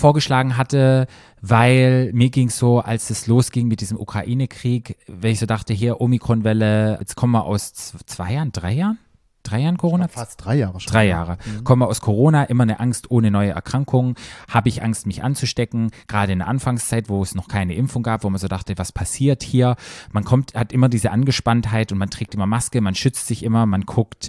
[0.01, 1.07] vorgeschlagen hatte,
[1.41, 6.01] weil mir ging so, als es losging mit diesem Ukraine-Krieg, wenn ich so dachte, hier
[6.01, 7.73] Omikron-Welle, jetzt kommen wir aus
[8.07, 8.99] zwei Jahren, drei Jahren?
[9.43, 10.07] Drei Jahren Corona?
[10.09, 10.93] Fast drei Jahre schon.
[10.93, 11.39] Drei Jahre.
[11.65, 14.15] Komme aus Corona, immer eine Angst ohne neue Erkrankungen.
[14.49, 15.93] Habe ich Angst, mich anzustecken?
[16.09, 18.93] Gerade in der Anfangszeit, wo es noch keine Impfung gab, wo man so dachte, was
[18.93, 19.77] passiert hier?
[20.13, 23.65] Man kommt, hat immer diese Angespanntheit und man trägt immer Maske, man schützt sich immer,
[23.65, 24.29] man guckt,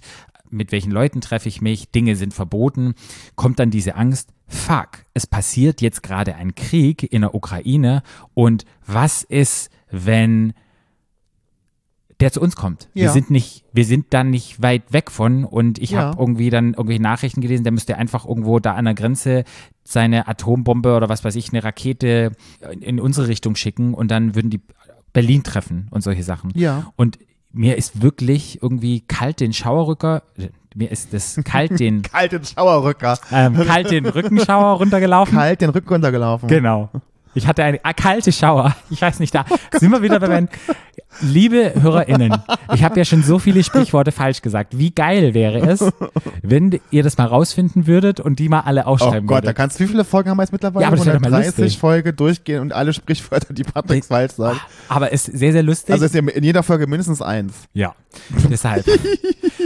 [0.52, 2.94] mit welchen Leuten treffe ich mich, Dinge sind verboten.
[3.36, 8.66] Kommt dann diese Angst, fuck, es passiert jetzt gerade ein Krieg in der Ukraine und
[8.86, 10.54] was ist, wenn
[12.20, 12.88] der zu uns kommt.
[12.94, 13.12] Wir Ja.
[13.12, 16.02] sind nicht, wir sind dann nicht weit weg von und ich Ja.
[16.02, 19.44] habe irgendwie dann irgendwelche Nachrichten gelesen, der müsste einfach irgendwo da an der Grenze
[19.84, 22.32] seine Atombombe oder was weiß ich, eine Rakete
[22.72, 24.62] in, in unsere Richtung schicken und dann würden die
[25.14, 26.52] Berlin treffen und solche Sachen.
[26.56, 26.94] Ja.
[26.96, 27.18] Und
[27.54, 30.24] mir ist wirklich irgendwie kalt den Schauerrücker,
[30.76, 33.18] mir ist das kalt den, Kalt den Schauerrücker.
[33.32, 35.38] ähm, kalt den Rückenschauer runtergelaufen.
[35.38, 36.48] Kalt den Rücken runtergelaufen.
[36.48, 36.90] Genau.
[37.34, 38.76] Ich hatte eine ah, kalte Schauer.
[38.90, 39.46] Ich weiß nicht, da
[39.80, 40.50] sind wir wieder bei meinen.
[41.22, 42.34] Liebe HörerInnen,
[42.74, 44.78] ich habe ja schon so viele Sprichworte falsch gesagt.
[44.78, 45.84] Wie geil wäre es,
[46.42, 49.58] wenn ihr das mal rausfinden würdet und die mal alle Oh aufschreiben Gott, da würdet.
[49.58, 50.84] kannst du, wie viele Folgen haben wir jetzt mittlerweile?
[50.84, 51.80] Ja, aber das wäre doch mal 130 lustig.
[51.80, 54.62] Folge durchgehen und alle Sprichwörter, die Patrick falsch sagt.
[54.88, 55.94] Aber es ist sehr, sehr lustig.
[55.94, 57.54] Also ist ja in jeder Folge mindestens eins.
[57.74, 57.94] Ja,
[58.50, 58.86] deshalb.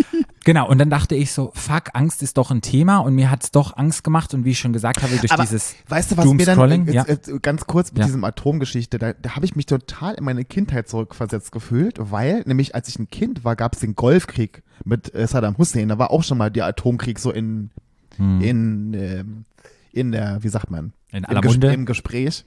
[0.45, 3.43] genau, und dann dachte ich so, fuck, Angst ist doch ein Thema und mir hat
[3.43, 6.17] es doch Angst gemacht und wie ich schon gesagt habe, durch Aber dieses weißt du,
[6.17, 7.05] was mir dann ja.
[7.05, 8.05] jetzt, äh, ganz kurz mit Ja.
[8.05, 12.73] diesem Atomgeschichte, da, da habe ich mich total in meine Kindheit zurückversetzt gefühlt, weil nämlich
[12.75, 15.89] als ich ein Kind war, gab es den Golfkrieg mit äh, Saddam Hussein.
[15.89, 17.71] Da war auch schon mal der Atomkrieg so in
[18.17, 18.39] Hm.
[18.41, 19.45] in ähm,
[19.91, 21.73] in der, wie sagt man, In Im aller Ges- Munde.
[21.73, 22.45] im Gespräch.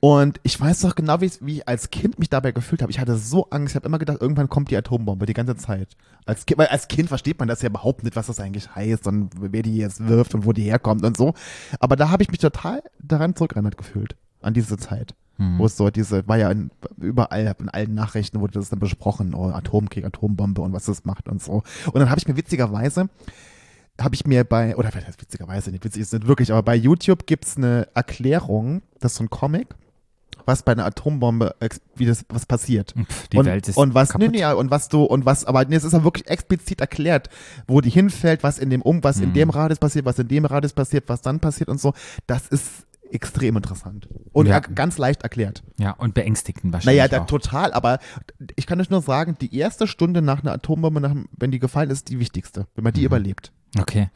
[0.00, 2.90] Und ich weiß doch genau, wie, ich- wie ich als Kind mich dabei gefühlt habe.
[2.92, 3.72] Ich hatte so Angst.
[3.72, 5.96] Ich habe immer gedacht, irgendwann kommt die Atombombe die ganze Zeit.
[6.26, 9.06] Als kind, weil als Kind versteht man das ja überhaupt nicht, was das eigentlich heißt
[9.06, 11.34] und wer die jetzt wirft und wo die herkommt und so.
[11.80, 14.16] Aber da habe ich mich total daran zurückerinnert gefühlt.
[14.40, 15.14] An diese Zeit.
[15.36, 15.58] Hm.
[15.58, 19.34] Wo es so diese, war ja in, überall, in allen Nachrichten wurde das dann besprochen,
[19.34, 21.62] oh, Atomkrieg, Atombombe und was das macht und so.
[21.86, 23.08] Und dann habe ich mir witzigerweise,
[24.00, 27.56] habe ich mir bei, oder witzigerweise, nicht witzig ist nicht wirklich, aber bei YouTube gibt's
[27.56, 29.68] eine Erklärung, das ist so ein Comic,
[30.46, 31.54] was bei einer Atombombe,
[31.96, 32.92] wie das, was passiert.
[33.32, 34.30] Die und, Welt ist und was, nee, kaputt.
[34.34, 37.30] nee, und was du, und was, aber nee, es ist ja wirklich explizit erklärt,
[37.66, 39.34] wo die hinfällt, was in dem um, was in Mhm.
[39.34, 41.94] dem Radius passiert, was in dem Radius passiert, was dann passiert und so.
[42.26, 44.08] Das ist extrem interessant.
[44.32, 44.58] Und Ja.
[44.58, 45.62] ganz leicht erklärt.
[45.78, 46.98] Ja, und beängstigend wahrscheinlich.
[47.00, 48.00] Naja, da, total, aber
[48.56, 51.90] ich kann euch nur sagen, die erste Stunde nach einer Atombombe, nach, wenn die gefallen
[51.90, 53.06] ist, die wichtigste, wenn man die Mhm.
[53.06, 53.52] überlebt.
[53.78, 54.08] Okay.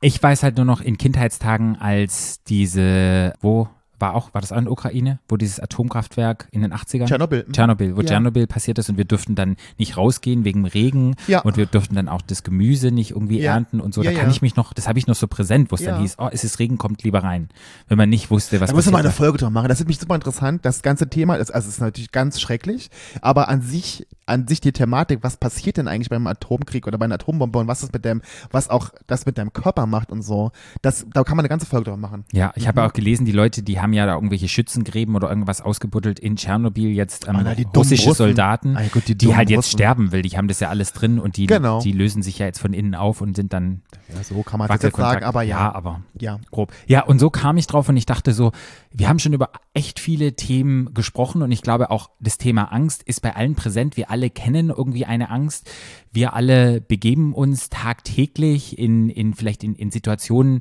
[0.00, 3.68] Ich weiß halt nur noch in Kindheitstagen, als diese, wo
[4.04, 7.06] war auch, war das auch in der Ukraine, wo dieses Atomkraftwerk in den 80ern?
[7.06, 7.46] Tschernobyl.
[7.52, 8.06] Tschernobyl, wo Ja.
[8.06, 11.40] Tschernobyl passiert ist und wir durften dann nicht rausgehen wegen Regen Ja.
[11.40, 13.52] und wir durften dann auch das Gemüse nicht irgendwie Ja.
[13.54, 14.02] ernten und so.
[14.02, 16.16] Da kann ich mich noch, das habe ich noch so präsent, wo es dann hieß,
[16.18, 17.48] oh, es ist Regen, kommt lieber rein.
[17.88, 19.18] Wenn man nicht wusste, was Da müssen wir mal eine passiert.
[19.26, 19.68] Folge drüber machen.
[19.68, 20.64] Das ist mich super interessant.
[20.64, 22.90] Das ganze Thema ist, also es ist natürlich ganz schrecklich,
[23.20, 27.04] aber an sich, an sich die Thematik, was passiert denn eigentlich beim Atomkrieg oder bei
[27.04, 30.22] einer Atombombe und was das mit dem, was auch das mit deinem Körper macht und
[30.22, 30.50] so,
[30.82, 32.24] das, da kann man eine ganze Folge drüber machen.
[32.32, 32.68] Ja, ich Mhm.
[32.68, 36.36] habe auch gelesen, die Leute, die haben ja da irgendwelche Schützengräben oder irgendwas ausgebuttelt in
[36.36, 38.16] Tschernobyl jetzt ähm, Ah, na, die dummen russische Russen.
[38.26, 39.78] Soldaten, Ah, ja, gut, die die halt jetzt Russen.
[39.78, 40.22] sterben will.
[40.22, 41.80] Die haben das ja alles drin und die, Genau.
[41.80, 43.82] die lösen sich ja jetzt von innen auf und sind dann
[44.14, 45.72] Ja, so kann man das jetzt sagen, aber ja.
[45.74, 46.38] aber Ja.
[46.50, 46.72] grob.
[46.86, 48.52] Ja, und so kam ich drauf und ich dachte so,
[48.92, 53.02] wir haben schon über echt viele Themen gesprochen und ich glaube auch das Thema Angst
[53.04, 53.96] ist bei allen präsent.
[53.96, 55.70] Wir alle kennen irgendwie eine Angst.
[56.12, 60.60] Wir alle begeben uns tagtäglich in, in vielleicht in, in Situationen,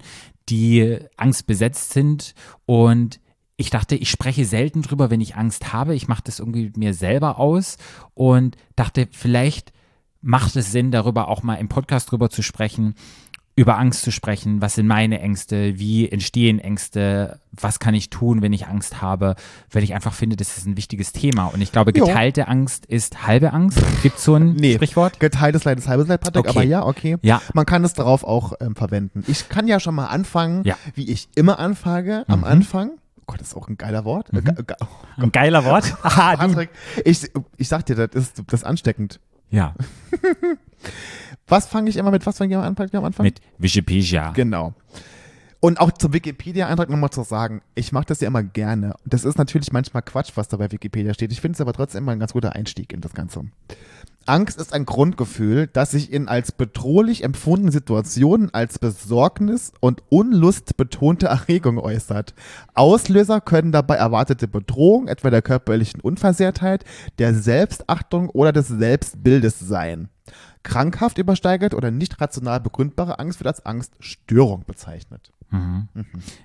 [0.49, 2.33] die angstbesetzt sind
[2.65, 3.19] und
[3.57, 5.93] ich dachte, ich spreche selten drüber, wenn ich Angst habe.
[5.95, 7.77] Ich mache das irgendwie mit mir selber aus
[8.13, 9.71] und dachte, vielleicht
[10.21, 12.95] macht es Sinn, darüber auch mal im Podcast drüber zu sprechen,
[13.55, 14.61] über Angst zu sprechen.
[14.63, 15.77] Was sind meine Ängste?
[15.77, 17.39] Wie entstehen Ängste?
[17.51, 19.35] Was kann ich tun, wenn ich Angst habe?
[19.69, 21.45] Weil ich einfach finde, das ist ein wichtiges Thema.
[21.47, 22.05] Und ich glaube, Jo.
[22.05, 23.79] geteilte Angst ist halbe Angst.
[24.01, 25.19] Gibt so ein Nee, Sprichwort?
[25.19, 26.49] Geteiltes Leid ist halbes Leid, Patrick, Okay.
[26.57, 27.17] aber ja, okay.
[27.21, 27.43] Ja.
[27.53, 29.23] Man kann es darauf auch ähm, verwenden.
[29.27, 30.75] Ich kann ja schon mal anfangen, Ja.
[30.95, 32.45] wie ich immer anfange, am Mhm.
[32.45, 32.91] Anfang.
[33.23, 34.33] Oh Gott, das ist auch ein geiler Wort.
[34.33, 35.95] Äh, ga- ga- oh Ein geiler Wort.
[36.03, 36.35] Aha.
[36.35, 36.69] Patrick,
[37.05, 39.19] ich, ich sag dir, das ist, das ist ansteckend.
[39.49, 39.73] Ja,
[41.47, 43.23] Was fange ich immer mit, was fange ich immer an, am Anfang?
[43.23, 44.31] mit Wikipedia.
[44.31, 44.73] Genau.
[45.59, 48.95] Und auch zum Wikipedia-Eintrag nochmal zu sagen, ich mache das ja immer gerne.
[49.05, 51.31] Das ist natürlich manchmal Quatsch, was da bei Wikipedia steht.
[51.31, 53.45] Ich finde es aber trotzdem immer ein ganz guter Einstieg in das Ganze.
[54.25, 60.77] Angst ist ein Grundgefühl, das sich in als bedrohlich empfundenen Situationen als Besorgnis und Unlust
[60.77, 62.33] betonte Erregung äußert.
[62.73, 66.85] Auslöser können dabei erwartete Bedrohung, etwa der körperlichen Unversehrtheit,
[67.19, 70.09] der Selbstachtung oder des Selbstbildes sein.
[70.63, 75.31] Krankhaft übersteigert oder nicht rational begründbare Angst wird als Angststörung bezeichnet.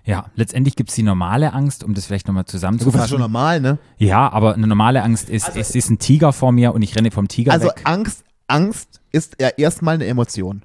[0.05, 3.19] Ja, letztendlich gibt es die normale Angst, um das vielleicht nochmal Das ist schon zusammenzufassen.
[3.19, 3.79] normal, ne?
[3.97, 7.11] Ja, aber eine normale Angst ist, es ist ein Tiger vor mir und ich renne
[7.11, 7.81] vom Tiger Also weg.
[7.85, 10.63] Angst, Angst ist ja erstmal eine Emotion.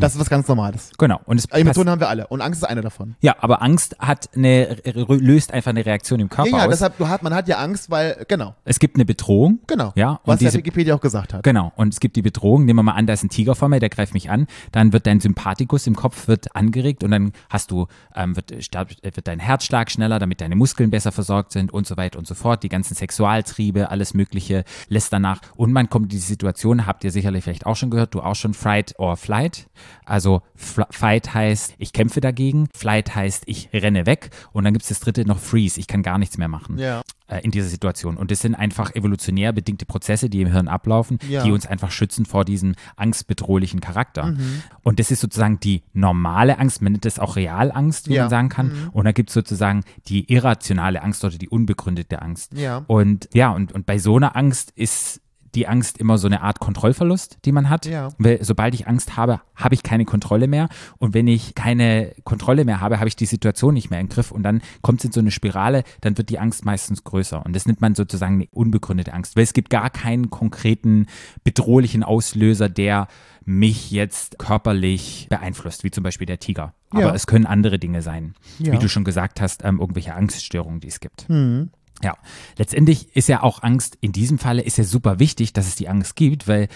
[0.00, 0.90] Das ist was ganz Normales.
[0.98, 1.20] Genau.
[1.24, 3.16] Und es Emotionen haben wir alle und Angst ist eine davon.
[3.20, 4.76] Ja, aber Angst hat eine,
[5.08, 6.70] löst einfach eine Reaktion im Körper Ja, ja, aus.
[6.70, 9.60] deshalb, du hat, man hat ja Angst, weil, genau, es gibt eine Bedrohung.
[9.66, 9.92] genau.
[9.96, 11.42] Ja, was diese, Wikipedia auch gesagt hat.
[11.42, 11.72] genau.
[11.76, 12.64] Und es gibt die Bedrohung.
[12.64, 14.46] Nehmen wir mal an, da ist ein Tiger vor mir, der greift mich an.
[14.72, 18.96] Dann wird dein Sympathikus im Kopf wird angeregt und dann hast du, ähm, wird, starb-
[19.02, 22.34] wird dein Herzschlag schneller, damit deine Muskeln besser versorgt sind und so weiter und so
[22.34, 22.62] fort.
[22.62, 25.40] Die ganzen Sexualtriebe, alles Mögliche lässt danach.
[25.56, 28.34] Und man kommt in die Situation, habt ihr sicherlich vielleicht auch schon gehört, du auch
[28.34, 29.68] schon, Fright or Flight.
[30.04, 32.68] Also Fight heißt, ich kämpfe dagegen.
[32.74, 34.30] Flight heißt, ich renne weg.
[34.52, 37.02] Und dann gibt es das dritte noch Freeze, ich kann gar nichts mehr machen Ja.
[37.28, 38.16] äh, in dieser Situation.
[38.16, 41.44] Und das sind einfach evolutionär bedingte Prozesse, die im Hirn ablaufen, Ja.
[41.44, 44.26] die uns einfach schützen vor diesem angstbedrohlichen Charakter.
[44.26, 44.62] Mhm.
[44.82, 48.22] Und das ist sozusagen die normale Angst, man nennt das auch Realangst, wie Ja.
[48.22, 48.68] man sagen kann.
[48.68, 48.88] Mhm.
[48.92, 52.52] Und da gibt es sozusagen die irrationale Angst oder die unbegründete Angst.
[52.56, 52.84] Ja.
[52.86, 55.20] Und ja, und, und bei so einer Angst ist
[55.54, 57.86] die Angst immer so eine Art Kontrollverlust, die man hat.
[57.86, 58.10] Ja.
[58.18, 60.68] Weil sobald ich Angst habe, habe ich keine Kontrolle mehr.
[60.98, 64.30] Und wenn ich keine Kontrolle mehr habe, habe ich die Situation nicht mehr im Griff.
[64.30, 67.44] Und dann kommt es in so eine Spirale, dann wird die Angst meistens größer.
[67.44, 69.36] Und das nennt man sozusagen eine unbegründete Angst.
[69.36, 71.06] Weil es gibt gar keinen konkreten
[71.44, 73.08] bedrohlichen Auslöser, der
[73.44, 76.74] mich jetzt körperlich beeinflusst, wie zum Beispiel der Tiger.
[76.90, 77.14] Aber Ja.
[77.14, 78.34] es können andere Dinge sein.
[78.58, 78.72] Ja.
[78.72, 81.28] Wie du schon gesagt hast, ähm, irgendwelche Angststörungen, die es gibt.
[81.28, 81.70] Mhm.
[82.02, 82.16] Ja,
[82.56, 85.88] letztendlich ist ja auch Angst, in diesem Falle ist ja super wichtig, dass es die
[85.88, 86.68] Angst gibt, weil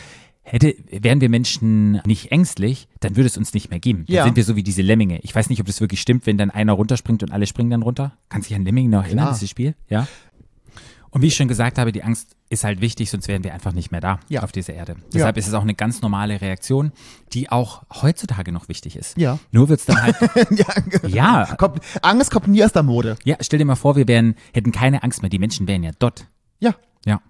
[0.42, 4.04] hätte, wären wir Menschen nicht ängstlich, dann würde es uns nicht mehr geben.
[4.06, 4.24] Dann Ja.
[4.24, 5.18] sind wir so wie diese Lemminge.
[5.22, 7.82] Ich weiß nicht, ob das wirklich stimmt, wenn dann einer runterspringt und alle springen dann
[7.82, 8.18] runter.
[8.28, 9.74] Kannst dich an Lemminge noch erinnern, dieses Spiel?
[9.88, 10.06] Ja.
[11.14, 13.72] Und wie ich schon gesagt habe, die Angst ist halt wichtig, sonst wären wir einfach
[13.72, 14.42] nicht mehr da Ja.
[14.42, 14.96] auf dieser Erde.
[15.12, 16.92] Deshalb ist es auch eine ganz normale Reaktion,
[17.33, 19.16] die auch heutzutage noch wichtig ist.
[19.16, 19.38] Ja.
[19.53, 20.16] Nur wird es dann halt,
[20.50, 21.07] ja.
[21.09, 23.16] ja, Kommt, Angst kommt nie aus der Mode.
[23.24, 25.29] ja, stell dir mal vor, wir wären, hätten keine Angst mehr.
[25.31, 26.27] Die Menschen wären ja dort.
[26.59, 26.74] Ja.
[27.07, 27.20] Ja.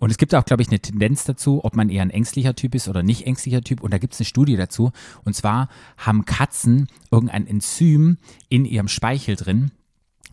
[0.00, 2.74] Und es gibt auch, glaube ich, eine Tendenz dazu, ob man eher ein ängstlicher Typ
[2.74, 3.80] ist oder nicht ängstlicher Typ.
[3.82, 4.90] Und da gibt es eine Studie dazu.
[5.24, 9.70] Und zwar haben Katzen irgendein Enzym in ihrem Speichel drin,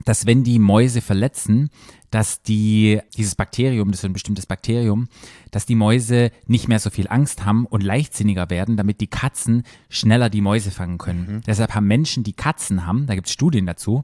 [0.06, 1.70] dass wenn die Mäuse verletzen,
[2.12, 5.08] dass die, dieses Bakterium, das ist ein bestimmtes Bakterium,
[5.52, 9.64] dass die Mäuse nicht mehr so viel Angst haben und leichtsinniger werden, damit die Katzen
[9.90, 11.42] schneller die Mäuse fangen können.
[11.46, 14.04] Deshalb haben Menschen, die Katzen haben, da gibt es Studien dazu,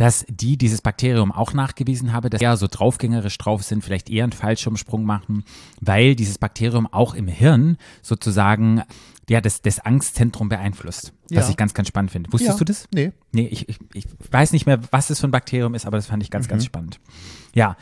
[0.00, 4.08] dass die dieses Bakterium auch nachgewiesen habe, dass sie eher so draufgängerisch drauf sind, vielleicht
[4.08, 5.44] eher einen Fallschirmsprung machen,
[5.78, 8.82] weil dieses Bakterium auch im Hirn sozusagen
[9.28, 11.12] ja, das, das Angstzentrum beeinflusst.
[11.28, 11.40] Ja.
[11.40, 12.32] Was ich ganz, ganz spannend finde.
[12.32, 12.58] Wusstest ja.
[12.58, 12.88] du das?
[12.94, 13.12] Nee.
[13.32, 16.06] Nee, ich, ich, ich weiß nicht mehr, was das für ein Bakterium ist, aber das
[16.06, 16.98] fand ich ganz, ganz spannend.
[17.54, 17.76] Ja.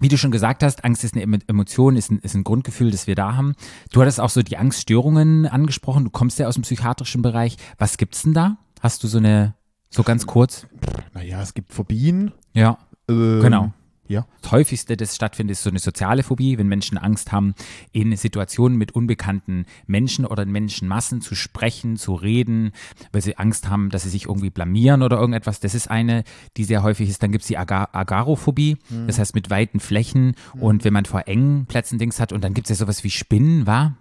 [0.00, 2.90] Wie du schon gesagt hast, Angst ist eine Emo- Emotion, ist ein, ist ein Grundgefühl,
[2.90, 3.54] das wir da haben.
[3.92, 6.02] Du hattest auch so die Angststörungen angesprochen.
[6.02, 7.56] Du kommst ja aus dem psychiatrischen Bereich.
[7.78, 8.58] Was gibt's denn da?
[8.80, 9.54] Hast du so eine,
[9.90, 10.66] so ganz kurz?
[11.14, 12.32] Naja, es gibt Phobien.
[12.52, 13.72] Ja, Ähm, genau.
[14.08, 14.26] Ja.
[14.42, 17.54] Das häufigste, das stattfindet, ist so eine soziale Phobie, wenn Menschen Angst haben,
[17.92, 22.72] in Situationen mit unbekannten Menschen oder in Menschenmassen zu sprechen, zu reden,
[23.12, 25.60] weil sie Angst haben, dass sie sich irgendwie blamieren oder irgendetwas.
[25.60, 26.24] Das ist eine,
[26.56, 27.22] die sehr häufig ist.
[27.22, 31.26] Dann gibt es die Aga Agarophobie, das heißt mit weiten Flächen und wenn man vor
[31.26, 32.32] engen Plätzen Dings hat.
[32.32, 33.96] Und dann gibt es ja sowas wie Spinnen, war?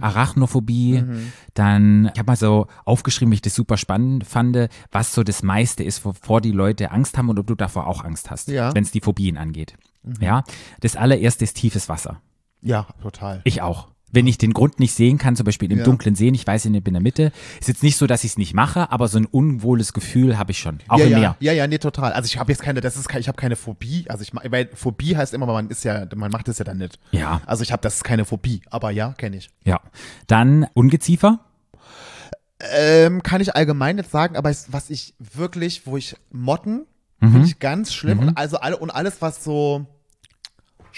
[0.00, 1.02] Arachnophobie.
[1.54, 4.56] Dann, ich habe mal so aufgeschrieben, wie ich das super spannend fand,
[4.92, 8.04] was so das meiste ist, wovor die Leute Angst haben und ob du davor auch
[8.04, 8.74] Angst hast, Ja.
[8.74, 9.45] wenn es die Phobien angeht.
[10.20, 10.44] Ja,
[10.80, 12.20] das allererste ist tiefes Wasser.
[12.62, 13.40] Ja, total.
[13.44, 13.88] Ich auch.
[14.12, 15.84] Wenn ich den Grund nicht sehen kann, zum Beispiel im Ja.
[15.84, 18.30] dunklen Sehen, ich weiß, ich bin in der Mitte, ist jetzt nicht so, dass ich
[18.32, 20.78] es nicht mache, aber so ein unwohles Gefühl habe ich schon.
[20.88, 21.36] Auch ja, im ja, Meer.
[21.40, 22.12] ja, ja, nee, total.
[22.12, 24.06] Also ich habe jetzt keine, das ist kein, ich habe keine Phobie.
[24.08, 26.98] Also ich, weil Phobie heißt immer, man ist ja, man macht es ja dann nicht.
[27.10, 29.50] Ja, Also ich habe, das ist keine Phobie, aber ja, kenne ich.
[29.64, 29.80] ja.
[30.28, 31.40] Dann Ungeziefer.
[32.60, 36.86] Ähm, kann ich allgemein jetzt sagen, aber was ich wirklich, wo ich Motten,
[37.20, 37.32] Mhm.
[37.32, 39.86] finde ich ganz schlimm und also alle und alles, was so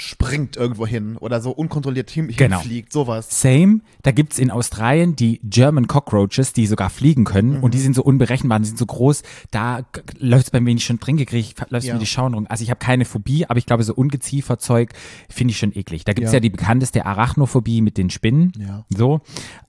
[0.00, 2.61] springt irgendwo hin oder so unkontrolliert hin, Genau.
[2.61, 3.40] hinfliegt, sowas.
[3.42, 7.64] Same, da gibt's in Australien die German Cockroaches, die sogar fliegen können Mhm.
[7.64, 10.85] und die sind so unberechenbar, die sind so groß, da g- läuft's bei mir nicht
[10.87, 11.94] schon drin gekriegt, läuft Ja.
[11.94, 12.46] mir die Schauen rum.
[12.48, 14.92] Also ich habe keine Phobie, aber ich glaube so Ungezieferzeug
[15.28, 16.04] finde ich schon eklig.
[16.04, 16.37] Da gibt's ja.
[16.37, 16.40] Ja.
[16.40, 18.52] die bekannteste Arachnophobie mit den Spinnen.
[18.57, 18.85] Ja.
[18.96, 19.20] So.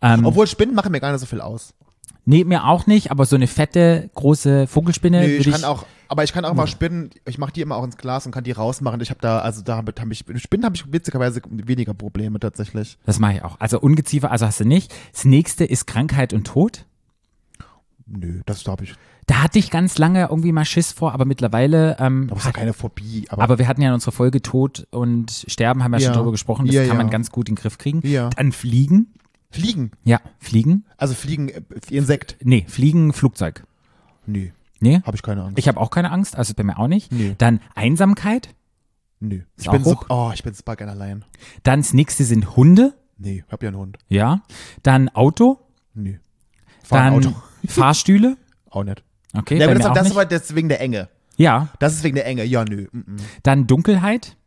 [0.03, 1.73] Ähm, Obwohl Spinnen machen mir gar nicht so viel aus.
[2.29, 6.23] Nee, mir auch nicht, aber so eine fette, große Vogelspinne Nee, ich kann auch, aber
[6.23, 8.51] ich kann auch mal Spinnen, ich mache die immer auch ins Glas und kann die
[8.51, 9.01] rausmachen.
[9.01, 12.97] Ich habe da, also da habe hab ich, Spinnen habe ich witzigerweise weniger Probleme tatsächlich.
[13.05, 13.59] Das mache ich auch.
[13.59, 14.93] Also Ungeziefer, also hast du nicht.
[15.11, 16.85] Das nächste ist Krankheit und Tod.
[18.07, 18.95] Nö, das glaube ich.
[19.27, 22.51] Da hatte ich ganz lange irgendwie mal Schiss vor, aber mittlerweile, ähm, Das ist ja
[22.51, 25.99] keine Phobie, aber, aber wir hatten ja in unserer Folge Tod und Sterben, haben wir
[25.99, 26.05] Ja.
[26.07, 27.11] schon drüber gesprochen, das Ja, kann man ja.
[27.11, 28.01] ganz gut in den Griff kriegen.
[28.03, 28.31] Ja.
[28.31, 29.13] Dann Fliegen.
[29.51, 29.91] Fliegen.
[30.03, 30.85] Ja, Fliegen.
[30.97, 32.37] Also Fliegen, äh, Insekt.
[32.43, 33.63] Nee, Fliegen, Flugzeug.
[34.25, 35.57] Nee, Nee, habe ich keine Angst.
[35.59, 37.11] ich habe auch keine Angst, also bei mir auch nicht.
[37.11, 37.35] Nee.
[37.37, 38.49] Dann Einsamkeit.
[39.19, 39.43] nee.
[39.57, 40.05] Ich auch bin so, hoch.
[40.09, 41.25] oh, ich bin super gerne allein.
[41.63, 42.93] Dann das nächste sind Hunde.
[43.17, 43.97] Nee, hab ja einen Hund.
[44.07, 44.41] Ja.
[44.83, 45.59] Dann Auto.
[45.93, 46.19] Nee.
[46.83, 47.41] Fahr ein Dann Auto.
[47.67, 48.37] Fahrstühle.
[48.69, 49.03] Auch nicht.
[49.35, 50.17] Okay, Ja, bei aber mir das, auch das ist nicht.
[50.17, 51.09] aber das ist wegen der Enge.
[51.35, 51.67] Ja.
[51.79, 52.43] Das ist wegen der Enge.
[52.45, 52.87] Ja, nö.
[52.91, 54.37] Mm, Dann Dunkelheit.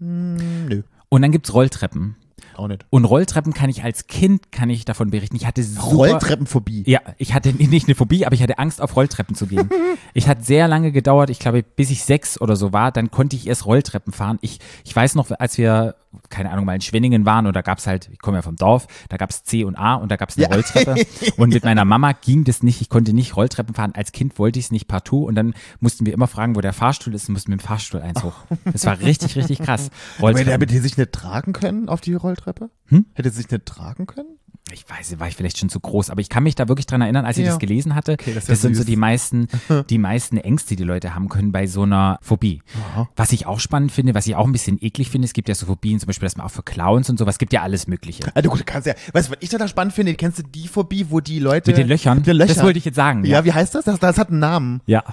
[0.00, 0.82] mm, nö.
[1.08, 2.16] Und dann gibt's Rolltreppen.
[2.58, 2.86] Auch nicht.
[2.90, 5.36] Und Rolltreppen kann ich als Kind, kann ich davon berichten.
[5.36, 6.84] Ich hatte super, Rolltreppenphobie.
[6.86, 9.68] Ja, ich hatte nicht eine Phobie, aber ich hatte Angst, auf Rolltreppen zu gehen.
[10.14, 13.36] ich hat sehr lange gedauert, ich glaube, bis ich sechs oder so war, dann konnte
[13.36, 14.38] ich erst Rolltreppen fahren.
[14.40, 15.96] Ich, ich weiß noch, als wir,
[16.28, 18.86] keine Ahnung, mal in Schwenningen waren und da gab's halt, ich komme ja vom Dorf,
[19.08, 20.52] da gab's C und A und da gab's eine Ja.
[20.52, 21.06] Rolltreppe.
[21.36, 23.92] und mit meiner Mama ging das nicht, ich konnte nicht Rolltreppen fahren.
[23.94, 26.72] Als Kind wollte ich es nicht partout und dann mussten wir immer fragen, wo der
[26.72, 28.34] Fahrstuhl ist und mussten mit dem Fahrstuhl eins hoch.
[28.64, 29.90] Das war richtig, richtig krass.
[30.18, 30.68] Aber Rolltreppen.
[30.68, 32.70] hätte sich nicht tragen können auf die Rolltreppe?
[32.86, 33.06] Hm?
[33.14, 34.38] Hätte sie sich nicht tragen können?
[34.72, 37.00] Ich weiß, war ich vielleicht schon zu groß, aber ich kann mich da wirklich dran
[37.00, 37.50] erinnern, als ich Ja.
[37.52, 38.12] das gelesen hatte.
[38.14, 39.46] Okay, das das ja sind so die meisten,
[39.90, 42.62] die meisten Ängste, die Leute haben können bei so einer Phobie.
[42.92, 43.08] Aha.
[43.14, 45.54] Was ich auch spannend finde, was ich auch ein bisschen eklig finde, es gibt ja
[45.54, 48.24] so Phobien, zum Beispiel, dass man auch für Clowns und sowas, gibt ja alles Mögliche.
[48.34, 50.14] Also gut, du kannst ja, weißt du, was ich total spannend finde?
[50.14, 51.70] Kennst du die Phobie, wo die Leute.
[51.70, 52.18] Mit den Löchern?
[52.18, 52.54] Mit den Löchern.
[52.56, 53.24] Das wollte ich jetzt sagen.
[53.24, 53.84] Ja, wie heißt das?
[53.84, 54.00] das?
[54.00, 54.80] Das hat einen Namen.
[54.86, 55.04] Ja.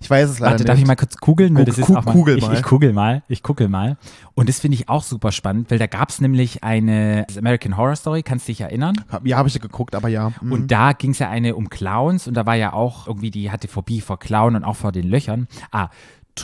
[0.00, 0.68] Ich weiß es leider Warte, nicht.
[0.68, 1.54] darf ich mal kurz googeln?
[1.54, 2.54] Weil Gu- das ist auch mal, kugel ich, mal.
[2.54, 3.22] ich kugel mal.
[3.28, 3.96] Ich kugel mal.
[4.34, 7.96] Und das finde ich auch super spannend, weil da gab es nämlich eine American Horror
[7.96, 8.94] Story, kannst du dich erinnern?
[9.24, 10.32] Ja, habe ich geguckt, aber ja.
[10.40, 10.52] Mhm.
[10.52, 13.50] Und da ging es ja eine um Clowns und da war ja auch irgendwie, die
[13.50, 15.48] hatte Phobie vor Clown und auch vor den Löchern.
[15.72, 15.88] Ah,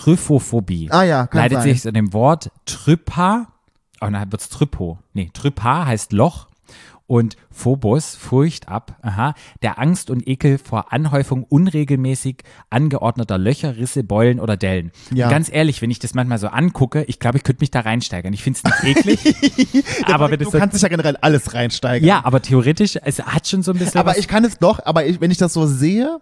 [0.05, 0.89] Tryphophobie.
[0.91, 1.73] Ah ja, kann Leitet sein.
[1.75, 3.47] sich an dem Wort Trypa,
[4.01, 4.99] oh dann wird's Trypo.
[5.13, 6.49] Nee, Trypa heißt Loch
[7.07, 14.05] und Phobos, Furcht ab, aha, der Angst und Ekel vor Anhäufung unregelmäßig angeordneter Löcher, Risse,
[14.05, 14.91] Beulen oder Dellen.
[15.13, 15.29] Ja.
[15.29, 18.33] Ganz ehrlich, wenn ich das manchmal so angucke, ich glaube, ich könnte mich da reinsteigern.
[18.33, 22.07] Ich finde es nicht eklig, aber wenn du so, kannst dich ja generell alles reinsteigen.
[22.09, 25.07] ja, aber theoretisch, es hat schon so ein bisschen Aber ich kann es doch, aber
[25.07, 26.21] ich, wenn ich das so sehe,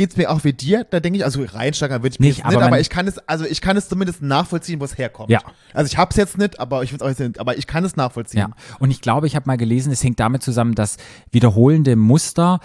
[0.00, 2.54] geht's mir auch wie dir, da denke ich, also reinsteigern würde ich Nicht, jetzt aber
[2.54, 5.28] nicht, aber ich kann es, also ich kann es zumindest nachvollziehen, wo es herkommt.
[5.28, 5.42] Ja.
[5.74, 8.40] Also ich hab's jetzt nicht, aber ich auch nicht, aber ich kann es nachvollziehen.
[8.40, 10.96] Ja, und ich glaube, ich habe mal gelesen, es hängt damit zusammen, dass
[11.32, 12.60] wiederholende Muster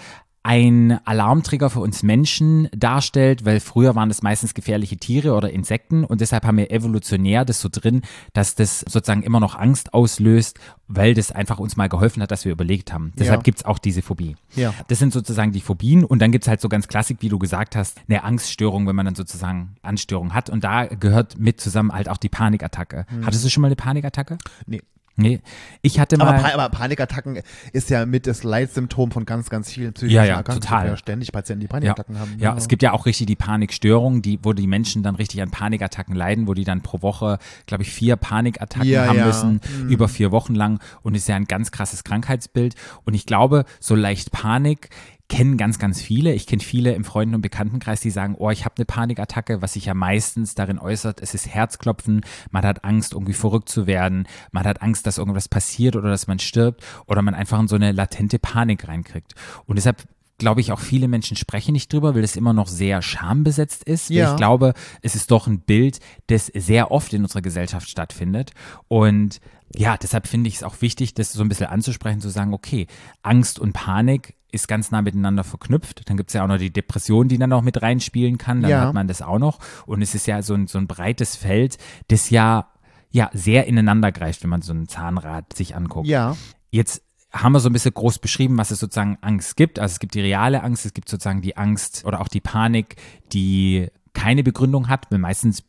[0.46, 6.04] ein Alarmtrigger für uns Menschen darstellt, weil früher waren das meistens gefährliche Tiere oder Insekten
[6.04, 10.60] und deshalb haben wir evolutionär das so drin, dass das sozusagen immer noch Angst auslöst,
[10.86, 13.12] weil das einfach uns mal geholfen hat, dass wir überlegt haben.
[13.18, 13.42] Deshalb Ja.
[13.42, 14.36] gibt's auch diese Phobie.
[14.54, 14.72] Ja.
[14.86, 17.74] Das sind sozusagen die Phobien und dann gibt's halt so ganz klassik, wie du gesagt
[17.74, 22.08] hast, eine Angststörung, wenn man dann sozusagen Anstörung hat und da gehört mit zusammen halt
[22.08, 23.04] auch die Panikattacke.
[23.24, 24.38] Hattest du schon mal eine Panikattacke?
[24.66, 24.80] Nee.
[25.18, 25.40] Nee,
[25.80, 26.42] ich hatte Aber, mal.
[26.42, 27.40] Pa aber Panikattacken
[27.72, 30.60] ist ja mit das Leitsymptom von ganz, ganz vielen psychischen Ja, ja, Erkrankungen.
[30.60, 30.86] total.
[30.88, 32.34] Ja, ständig Patienten, die ja, Panikattacken haben.
[32.38, 35.50] ja, es gibt ja auch richtig die Panikstörung, die, wo die Menschen dann richtig an
[35.50, 39.26] Panikattacken leiden, wo die dann pro Woche, glaube ich, vier Panikattacken Ja, haben ja.
[39.26, 39.88] müssen, Mhm.
[39.88, 42.74] über vier Wochen lang und ist ja ein ganz krasses Krankheitsbild.
[43.04, 44.90] Und ich glaube, so leicht Panik
[45.28, 46.32] kennen ganz, ganz viele.
[46.32, 49.72] Ich kenne viele im Freunden- und Bekanntenkreis, die sagen, oh, ich habe eine Panikattacke, was
[49.72, 54.28] sich ja meistens darin äußert, es ist Herzklopfen, man hat Angst, irgendwie verrückt zu werden,
[54.52, 57.76] man hat Angst, dass irgendwas passiert oder dass man stirbt oder man einfach in so
[57.76, 59.34] eine latente Panik reinkriegt.
[59.66, 60.04] Und deshalb
[60.38, 64.10] glaube ich, auch viele Menschen sprechen nicht drüber, weil es immer noch sehr schambesetzt ist.
[64.10, 64.32] Ja.
[64.32, 68.52] Ich glaube, es ist doch ein Bild, das sehr oft in unserer Gesellschaft stattfindet.
[68.88, 69.40] Und
[69.74, 72.86] ja, deshalb finde ich es auch wichtig, das so ein bisschen anzusprechen, zu sagen, okay,
[73.22, 76.08] Angst und Panik ist ganz nah miteinander verknüpft.
[76.08, 78.62] Dann gibt es ja auch noch die Depression, die dann auch mit reinspielen kann.
[78.62, 78.80] Dann Ja.
[78.86, 79.58] hat man das auch noch.
[79.86, 82.68] Und es ist ja so ein, so ein breites Feld, das ja,
[83.10, 86.06] ja sehr ineinander greift, wenn man so ein Zahnrad sich anguckt.
[86.06, 86.36] Ja.
[86.70, 87.02] Jetzt
[87.32, 89.78] haben wir so ein bisschen groß beschrieben, was es sozusagen Angst gibt.
[89.78, 92.96] Also es gibt die reale Angst, es gibt sozusagen die Angst oder auch die Panik,
[93.32, 95.64] die keine Begründung hat, weil meistens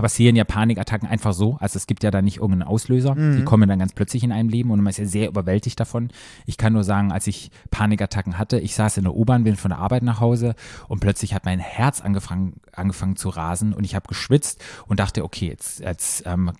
[0.00, 1.58] passieren ja Panikattacken einfach so.
[1.60, 3.14] Also es gibt ja da nicht irgendeinen Auslöser.
[3.36, 6.08] Die kommen dann ganz plötzlich in einem Leben und man ist ja sehr überwältigt davon.
[6.46, 9.68] Ich kann nur sagen, als ich Panikattacken hatte, ich saß in der U-Bahn, bin von
[9.68, 10.54] der Arbeit nach Hause
[10.88, 15.24] und plötzlich hat mein Herz angefangen, angefangen zu rasen und ich habe geschwitzt und dachte,
[15.24, 16.50] okay, jetzt, jetzt ähm,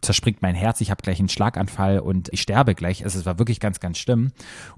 [0.00, 3.04] zerspringt mein Herz, ich habe gleich einen Schlaganfall und ich sterbe gleich.
[3.04, 4.30] Also es war wirklich ganz, ganz schlimm.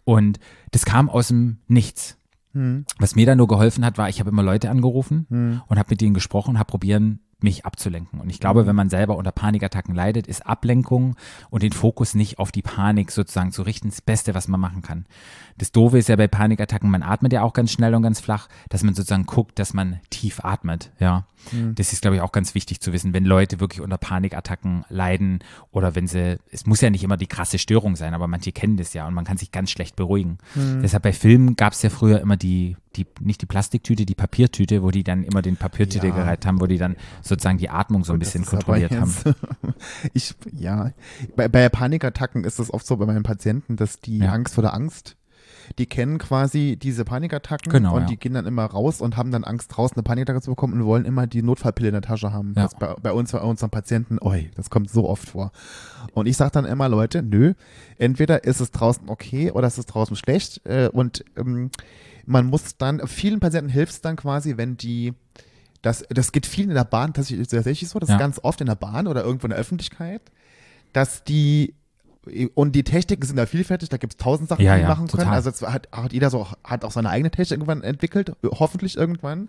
[0.05, 2.17] Und das kam aus dem Nichts.
[2.99, 5.27] Was mir dann nur geholfen hat, war, ich habe immer Leute angerufen
[5.69, 8.21] und habe mit denen gesprochen, habe probieren, mich abzulenken.
[8.21, 11.17] Und ich glaube, wenn man selber unter Panikattacken leidet, ist Ablenkung
[11.51, 14.83] und den Fokus nicht auf die Panik sozusagen zu richten, das Beste, was man machen
[14.83, 15.07] kann.
[15.59, 18.49] Das Doofe ist ja bei Panikattacken, man atmet ja auch ganz schnell und ganz flach,
[18.69, 21.25] dass man sozusagen guckt, dass man tief atmet, ja.
[21.75, 25.41] Das ist, glaube ich, auch ganz wichtig zu wissen, wenn Leute wirklich unter Panikattacken leiden
[25.73, 28.77] oder wenn sie, es muss ja nicht immer die krasse Störung sein, aber manche kennen
[28.77, 30.39] das ja und man kann sich ganz schlecht beruhigen.
[30.83, 34.83] Deshalb bei Filmen gab es ja früher immer die die, nicht die Plastiktüte, die Papiertüte,
[34.83, 36.13] wo die dann immer den Papiertüte Ja.
[36.15, 39.15] gereiht haben, wo die dann sozusagen die Atmung so ein bisschen kontrolliert haben.
[40.13, 40.91] Ich, ja,
[41.37, 44.33] bei, bei Panikattacken ist es oft so bei meinen Patienten, dass die Ja.
[44.33, 45.17] Angst vor der Angst,
[45.79, 48.07] die kennen quasi diese Panikattacken Genau, und ja.
[48.09, 50.85] die gehen dann immer raus und haben dann Angst, draußen eine Panikattacke zu bekommen und
[50.85, 52.55] wollen immer die Notfallpille in der Tasche haben.
[52.57, 52.65] Ja.
[52.65, 55.53] Das bei, bei uns, bei unseren Patienten, oi, das kommt so oft vor.
[56.13, 57.55] Und ich sage dann immer, Leute, nö,
[57.99, 61.71] entweder ist es draußen okay oder ist es draußen schlecht äh, und ähm,
[62.27, 65.15] man muss dann, vielen Patienten hilft es dann quasi, wenn die
[65.83, 68.17] das, das geht vielen in der Bahn tatsächlich, tatsächlich so, das Ja.
[68.17, 70.21] ist ganz oft in der Bahn oder irgendwo in der Öffentlichkeit,
[70.93, 71.75] dass die
[72.55, 75.07] und die Techniken sind da vielfältig, da gibt es tausend Sachen, Ja, die ja, machen
[75.07, 75.23] können.
[75.23, 75.35] total.
[75.35, 79.49] Also es hat, hat jeder so hat auch seine eigene Technik irgendwann entwickelt, hoffentlich irgendwann.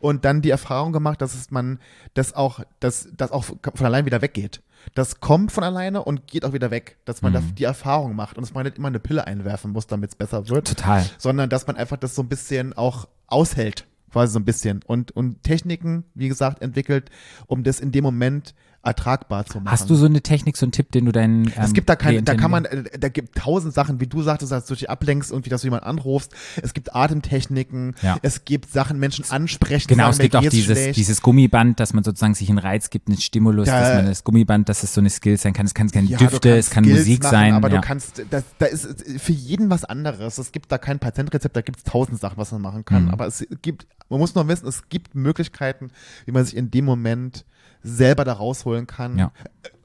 [0.00, 1.80] Und dann die Erfahrung gemacht, dass es man
[2.14, 4.62] das auch, dass das auch von allein wieder weggeht.
[4.94, 6.96] Das kommt von alleine und geht auch wieder weg.
[7.04, 7.54] Dass man da Mhm.
[7.56, 10.48] die Erfahrung macht und dass man nicht immer eine Pille einwerfen muss, damit es besser
[10.48, 11.04] wird Total.
[11.18, 15.10] sondern dass man einfach das so ein bisschen auch aushält, quasi so ein bisschen und,
[15.12, 17.10] und Techniken, wie gesagt, entwickelt,
[17.46, 18.54] um das in dem Moment
[18.84, 19.70] ertragbar zu machen.
[19.70, 21.94] Hast du so eine Technik, so einen Tipp, den du deinen ähm, es gibt da
[21.96, 24.90] keine, da kann man, äh, da gibt tausend Sachen, wie du sagtest, dass du dich
[24.90, 26.32] ablenkst und wie dass du jemanden anrufst.
[26.62, 28.16] Es gibt Atemtechniken, Ja.
[28.22, 30.96] es gibt Sachen, Menschen ansprechen, Genau, sagen, es gibt auch dieses, schlecht.
[30.96, 34.24] dieses Gummiband, dass man sozusagen sich einen Reiz gibt, einen Stimulus, Da- dass man das
[34.24, 35.66] Gummiband, dass es so eine Skill sein kann.
[35.66, 37.54] Es kann, kann Ja, Düfte, es kann Skills Musik machen, sein.
[37.54, 37.76] Aber ja.
[37.80, 40.38] du kannst, das, da ist für jeden was anderes.
[40.38, 43.04] Es gibt da kein Patentrezept, da gibt es tausend Sachen, was man machen kann.
[43.04, 43.10] Mhm.
[43.10, 45.90] Aber es gibt, man muss nur wissen, es gibt Möglichkeiten,
[46.26, 47.44] wie man sich in dem Moment
[47.82, 49.18] selber da rausholen kann.
[49.18, 49.32] Ja.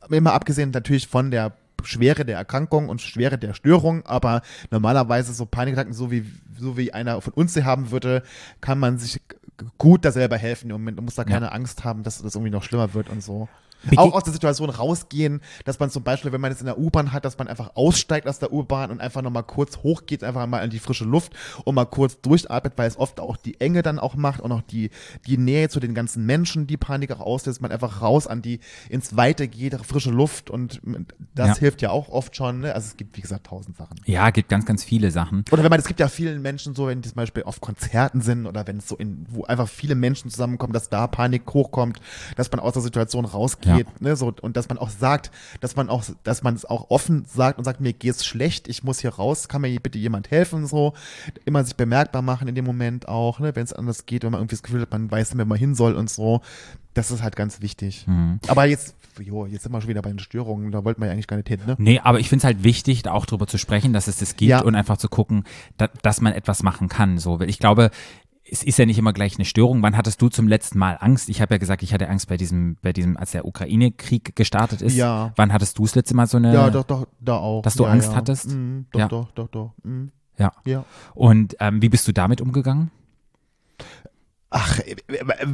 [0.09, 4.41] Immer abgesehen natürlich von der Schwere der Erkrankung und Schwere der Störung, aber
[4.71, 6.25] normalerweise so Panikattacken, so wie,
[6.57, 8.23] so wie einer von uns sie haben würde,
[8.61, 9.21] kann man sich
[9.77, 10.97] gut da selber helfen im Moment.
[10.97, 13.47] Man muss da keine Angst haben, dass das irgendwie noch schlimmer wird und so.
[13.86, 16.78] Bege- Auch aus der Situation rausgehen, dass man zum Beispiel, wenn man jetzt in der
[16.80, 20.45] U-Bahn hat, dass man einfach aussteigt aus der U-Bahn und einfach nochmal kurz hochgeht, einfach
[20.47, 23.84] mal in die frische Luft und mal kurz durchatmet, weil es oft auch die Enge
[23.84, 24.89] dann auch macht und auch die,
[25.28, 28.59] die Nähe zu den ganzen Menschen, die Panik auch auslöst, man einfach raus an die,
[28.89, 30.82] ins Weite geht, frische Luft und
[31.36, 31.55] das Ja.
[31.57, 32.73] hilft ja auch oft schon, ne?
[32.73, 33.99] Also es gibt, wie gesagt, tausend Sachen.
[34.05, 35.45] ja, gibt ganz, ganz viele Sachen.
[35.51, 38.21] Oder wenn man, es gibt ja vielen Menschen so, wenn die zum Beispiel auf Konzerten
[38.21, 41.99] sind oder wenn es so in, wo einfach viele Menschen zusammenkommen, dass da Panik hochkommt,
[42.36, 43.66] dass man aus der Situation rausgeht,
[43.99, 47.26] ne, so, und dass man auch sagt, dass man auch, dass man es auch offen
[47.26, 50.68] sagt und sagt, mir geht's schlecht, ich muss hier raus, kann mir bitte jemand helfen,
[50.68, 50.93] so,
[51.45, 54.41] immer sich bemerkbar machen in dem Moment auch, ne, wenn es anders geht, wenn man
[54.41, 56.41] irgendwie das Gefühl hat, man weiß nicht mehr, wo man hin soll und so,
[56.93, 58.05] das ist halt ganz wichtig.
[58.07, 58.39] Mhm.
[58.47, 61.13] Aber jetzt, jo, jetzt sind wir schon wieder bei den Störungen, da wollten wir ja
[61.13, 61.76] eigentlich gar nicht hin, ne?
[61.78, 64.36] Nee, aber ich finde es halt wichtig, da auch drüber zu sprechen, dass es das
[64.36, 64.61] gibt Ja.
[64.61, 65.43] und einfach zu gucken,
[65.78, 67.20] da, dass man etwas machen kann.
[67.20, 67.91] So, weil ich glaube,
[68.49, 69.81] es ist ja nicht immer gleich eine Störung.
[69.81, 71.29] Wann hattest du zum letzten Mal Angst?
[71.29, 74.81] Ich habe ja gesagt, ich hatte Angst bei diesem, bei diesem, als der Ukraine-Krieg gestartet
[74.81, 74.95] ist.
[74.95, 75.33] Ja.
[75.35, 76.53] Wann hattest du das letzte Mal so eine?
[76.53, 77.61] Ja, doch, doch, da auch.
[77.61, 78.15] dass du ja, Angst ja.
[78.15, 78.49] hattest?
[78.49, 79.07] Mhm, doch, Ja.
[79.07, 79.73] doch, doch, doch.
[79.83, 80.11] Mhm.
[80.37, 80.53] Ja.
[80.65, 80.85] Ja.
[81.13, 82.91] Und ähm, wie bist du damit umgegangen?
[84.49, 85.47] Ach, äh, äh, äh,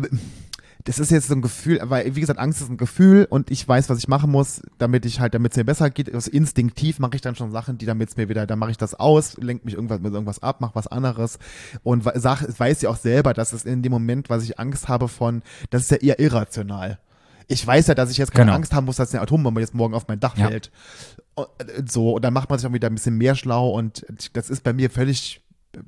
[0.86, 3.66] das ist jetzt so ein Gefühl, weil wie gesagt, Angst ist ein Gefühl und ich
[3.68, 6.14] weiß, was ich machen muss, damit ich halt, damit es mir besser geht.
[6.14, 8.78] Also instinktiv mache ich dann schon Sachen, die damit es mir wieder, dann mache ich
[8.78, 11.40] das aus, lenke mich irgendwas mit irgendwas ab, mache was anderes
[11.84, 15.08] und sag, weiß ja auch selber, dass es in dem Moment, was ich Angst habe
[15.08, 17.00] von, das ist ja eher irrational.
[17.48, 18.56] Ich weiß ja, dass ich jetzt keine Genau.
[18.56, 20.48] Angst haben muss, dass eine Atombombe jetzt morgen auf mein Dach Ja.
[20.48, 20.72] fällt.
[21.36, 24.06] Und, äh, so, und dann macht man sich auch wieder ein bisschen mehr schlau und
[24.34, 25.42] das ist bei mir völlig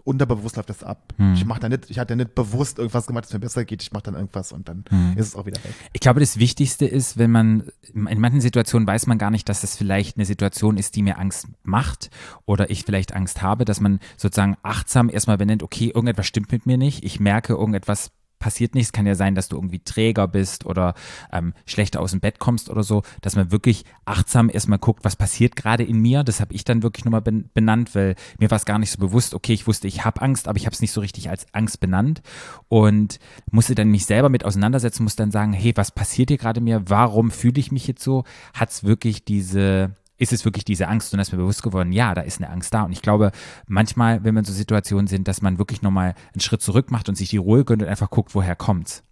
[0.03, 1.13] unterbewusst läuft das ab.
[1.17, 1.33] Hm.
[1.33, 3.81] Ich mach da nicht, ich hatte nicht bewusst irgendwas gemacht, dass mir besser geht.
[3.81, 5.13] Ich mache dann irgendwas und dann Hm.
[5.17, 5.73] ist es auch wieder weg.
[5.93, 7.63] Ich glaube, das Wichtigste ist, wenn man,
[7.93, 11.17] in manchen Situationen weiß man gar nicht, dass es vielleicht eine Situation ist, die mir
[11.19, 12.09] Angst macht
[12.45, 16.65] oder ich vielleicht Angst habe, dass man sozusagen achtsam erstmal benennt, okay, irgendetwas stimmt mit
[16.65, 18.11] mir nicht, ich merke, irgendetwas
[18.45, 18.85] passiert nicht.
[18.85, 20.93] Es kann ja sein, dass du irgendwie träger bist oder
[21.31, 25.15] ähm, schlechter aus dem Bett kommst oder so, dass man wirklich achtsam erstmal guckt, was
[25.15, 26.23] passiert gerade in mir.
[26.23, 28.99] Das habe ich dann wirklich nochmal ben benannt, weil mir war es gar nicht so
[28.99, 31.47] bewusst, okay, ich wusste, ich habe Angst, aber ich habe es nicht so richtig als
[31.53, 32.21] Angst benannt
[32.67, 33.17] und
[33.49, 36.83] musste dann mich selber mit auseinandersetzen, musste dann sagen, hey, was passiert hier gerade mir?
[36.87, 38.25] Warum fühle ich mich jetzt so?
[38.53, 41.91] Hat es wirklich diese ist es wirklich diese Angst und da ist mir bewusst geworden,
[41.91, 42.84] ja, da ist eine Angst da.
[42.84, 43.32] Und ich glaube,
[43.68, 47.09] manchmal, wenn wir in so Situationen sind, dass man wirklich nochmal einen Schritt zurück macht
[47.09, 49.03] und sich die Ruhe gönnt und einfach guckt, woher kommt's.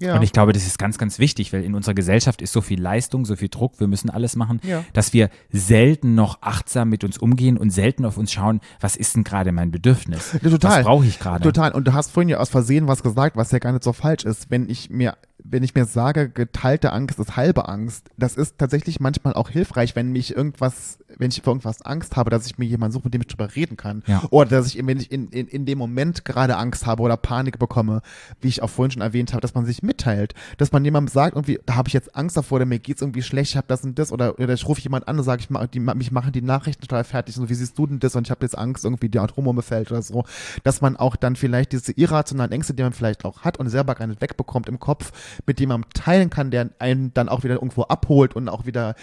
[0.00, 0.16] Ja.
[0.16, 2.80] Und ich glaube, das ist ganz, ganz wichtig, weil in unserer Gesellschaft ist so viel
[2.80, 4.84] Leistung, so viel Druck, wir müssen alles machen, Ja.
[4.94, 9.14] dass wir selten noch achtsam mit uns umgehen und selten auf uns schauen, was ist
[9.14, 10.32] denn gerade mein Bedürfnis?
[10.42, 10.78] Total.
[10.78, 11.44] Was brauche ich gerade?
[11.44, 11.70] Total.
[11.72, 14.24] Und du hast vorhin ja aus Versehen was gesagt, was ja gar nicht so falsch
[14.24, 14.50] ist.
[14.50, 19.00] Wenn ich mir wenn ich mir sage, geteilte Angst ist halbe Angst, das ist tatsächlich
[19.00, 22.64] manchmal auch hilfreich, wenn mich irgendwas, wenn ich vor irgendwas Angst habe, dass ich mir
[22.64, 24.02] jemanden suche, mit dem ich drüber reden kann.
[24.06, 24.22] Ja.
[24.30, 27.58] Oder dass ich, wenn ich in, in, in dem Moment gerade Angst habe oder Panik
[27.58, 28.02] bekomme,
[28.40, 31.36] wie ich auch vorhin schon erwähnt habe, dass man sich mitteilt, dass man jemandem sagt,
[31.36, 33.84] irgendwie, da habe ich jetzt Angst davor, oder mir geht's irgendwie schlecht, ich habe das
[33.84, 36.32] und das, oder, oder ich rufe jemand an und sage, ich mach, die, mich machen
[36.32, 38.14] die Nachrichten total fertig, und so, wie siehst du denn das?
[38.16, 40.24] Und ich habe jetzt Angst, irgendwie die Atombombe fällt oder so,
[40.62, 43.94] dass man auch dann vielleicht diese irrationalen Ängste, die man vielleicht auch hat und selber
[43.94, 45.12] gar nicht wegbekommt im Kopf,
[45.46, 48.94] mit jemandem teilen kann, der einen dann auch wieder irgendwo abholt und auch wieder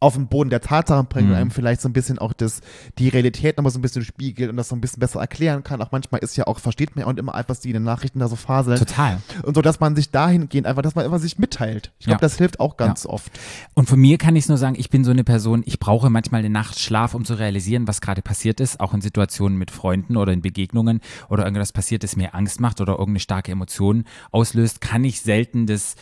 [0.00, 1.32] auf den Boden der Tatsachen bringt Mhm.
[1.32, 2.60] und einem vielleicht so ein bisschen auch das,
[2.98, 5.82] die Realität nochmal so ein bisschen spiegelt und das so ein bisschen besser erklären kann.
[5.82, 7.74] Auch manchmal ist ja auch, versteht man ja auch nicht immer einfach, was die in
[7.74, 8.78] den Nachrichten da so faseln.
[8.78, 9.18] Total.
[9.42, 11.90] Und so, dass man sich dahingehend einfach, dass man immer sich mitteilt.
[11.98, 12.20] Ich glaube, Ja.
[12.20, 13.32] das hilft auch ganz oft.
[13.74, 16.10] Und von mir kann ich es nur sagen, ich bin so eine Person, ich brauche
[16.10, 19.70] manchmal eine Nacht Schlaf, um zu realisieren, was gerade passiert ist, auch in Situationen mit
[19.72, 24.04] Freunden oder in Begegnungen oder irgendwas passiert, das mir Angst macht oder irgendeine starke Emotion
[24.30, 25.96] auslöst, kann ich selten das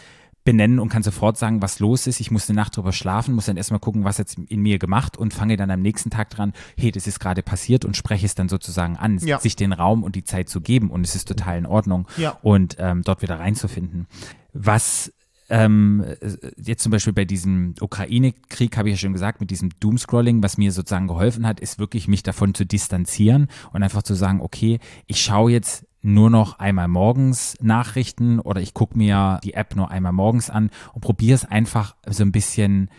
[0.47, 2.20] benennen und kann sofort sagen, was los ist.
[2.20, 5.18] Ich muss eine Nacht drüber schlafen, muss dann erstmal gucken, was jetzt in mir gemacht
[5.18, 8.34] und fange dann am nächsten Tag dran, hey, das ist gerade passiert und spreche es
[8.34, 9.38] dann sozusagen an, Ja.
[9.38, 12.38] sich den Raum und die Zeit zu geben und es ist total in Ordnung Ja.
[12.40, 14.07] und ähm, dort wieder reinzufinden.
[14.55, 15.12] Was
[15.49, 19.70] ähm, äh, jetzt zum Beispiel bei diesem Ukraine-Krieg habe ich ja schon gesagt, mit diesem
[19.80, 24.14] Doomscrolling, was mir sozusagen geholfen hat, ist wirklich mich davon zu distanzieren und einfach zu
[24.14, 29.54] sagen, okay, ich schaue jetzt nur noch einmal morgens Nachrichten oder ich gucke mir die
[29.54, 32.90] App nur einmal morgens an und probiere es einfach so ein bisschen,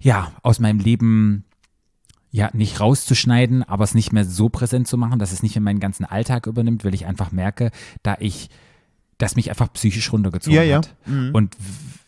[0.00, 1.44] ja, aus meinem Leben
[2.32, 5.62] ja, nicht rauszuschneiden, aber es nicht mehr so präsent zu machen, dass es nicht mehr
[5.62, 7.70] meinen ganzen Alltag übernimmt, weil ich einfach merke,
[8.02, 8.50] da ich,
[9.18, 10.78] dass mich einfach psychisch runtergezogen Ja, ja.
[10.78, 10.92] hat.
[11.06, 11.30] Mhm.
[11.32, 11.56] Und,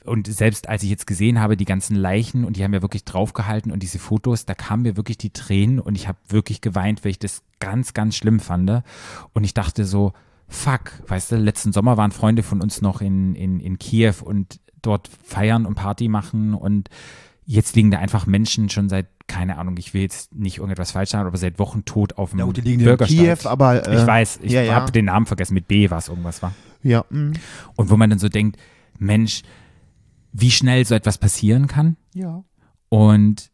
[0.07, 3.05] und selbst als ich jetzt gesehen habe, die ganzen Leichen und die haben ja wirklich
[3.05, 7.05] draufgehalten und diese Fotos, da kamen mir wirklich die Tränen und ich habe wirklich geweint,
[7.05, 8.83] weil ich das ganz, ganz schlimm fand.
[9.33, 10.13] Und ich dachte so,
[10.49, 14.61] fuck, weißt du, letzten Sommer waren Freunde von uns noch in, in, in Kiew und
[14.83, 16.89] dort feiern und Party machen und
[17.45, 21.11] jetzt liegen da einfach Menschen schon seit, keine Ahnung, ich will jetzt nicht irgendetwas falsch
[21.11, 22.97] sagen, aber seit Wochen tot auf dem Ja, gut, die liegen in.
[22.99, 23.87] Kiew, aber.
[23.87, 24.75] Äh, ich weiß, ich ja, ja.
[24.75, 26.53] habe den Namen vergessen, mit B was irgendwas war.
[26.83, 27.33] Ja, mhm.
[27.77, 28.59] Und wo man dann so denkt,
[28.99, 29.43] Mensch,
[30.41, 32.45] wie schnell so etwas passieren kann ja.
[32.89, 33.51] und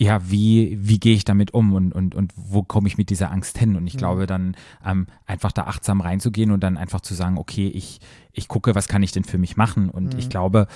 [0.00, 3.32] ja, wie, wie gehe ich damit um und, und, und wo komme ich mit dieser
[3.32, 3.74] Angst hin?
[3.74, 7.66] Und ich glaube dann ähm, einfach da achtsam reinzugehen und dann einfach zu sagen, okay,
[7.66, 7.98] ich,
[8.32, 9.90] ich gucke, was kann ich denn für mich machen?
[9.90, 10.68] Und ich glaube,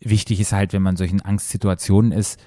[0.00, 2.40] wichtig ist halt, wenn man in solchen Angstsituationen ist,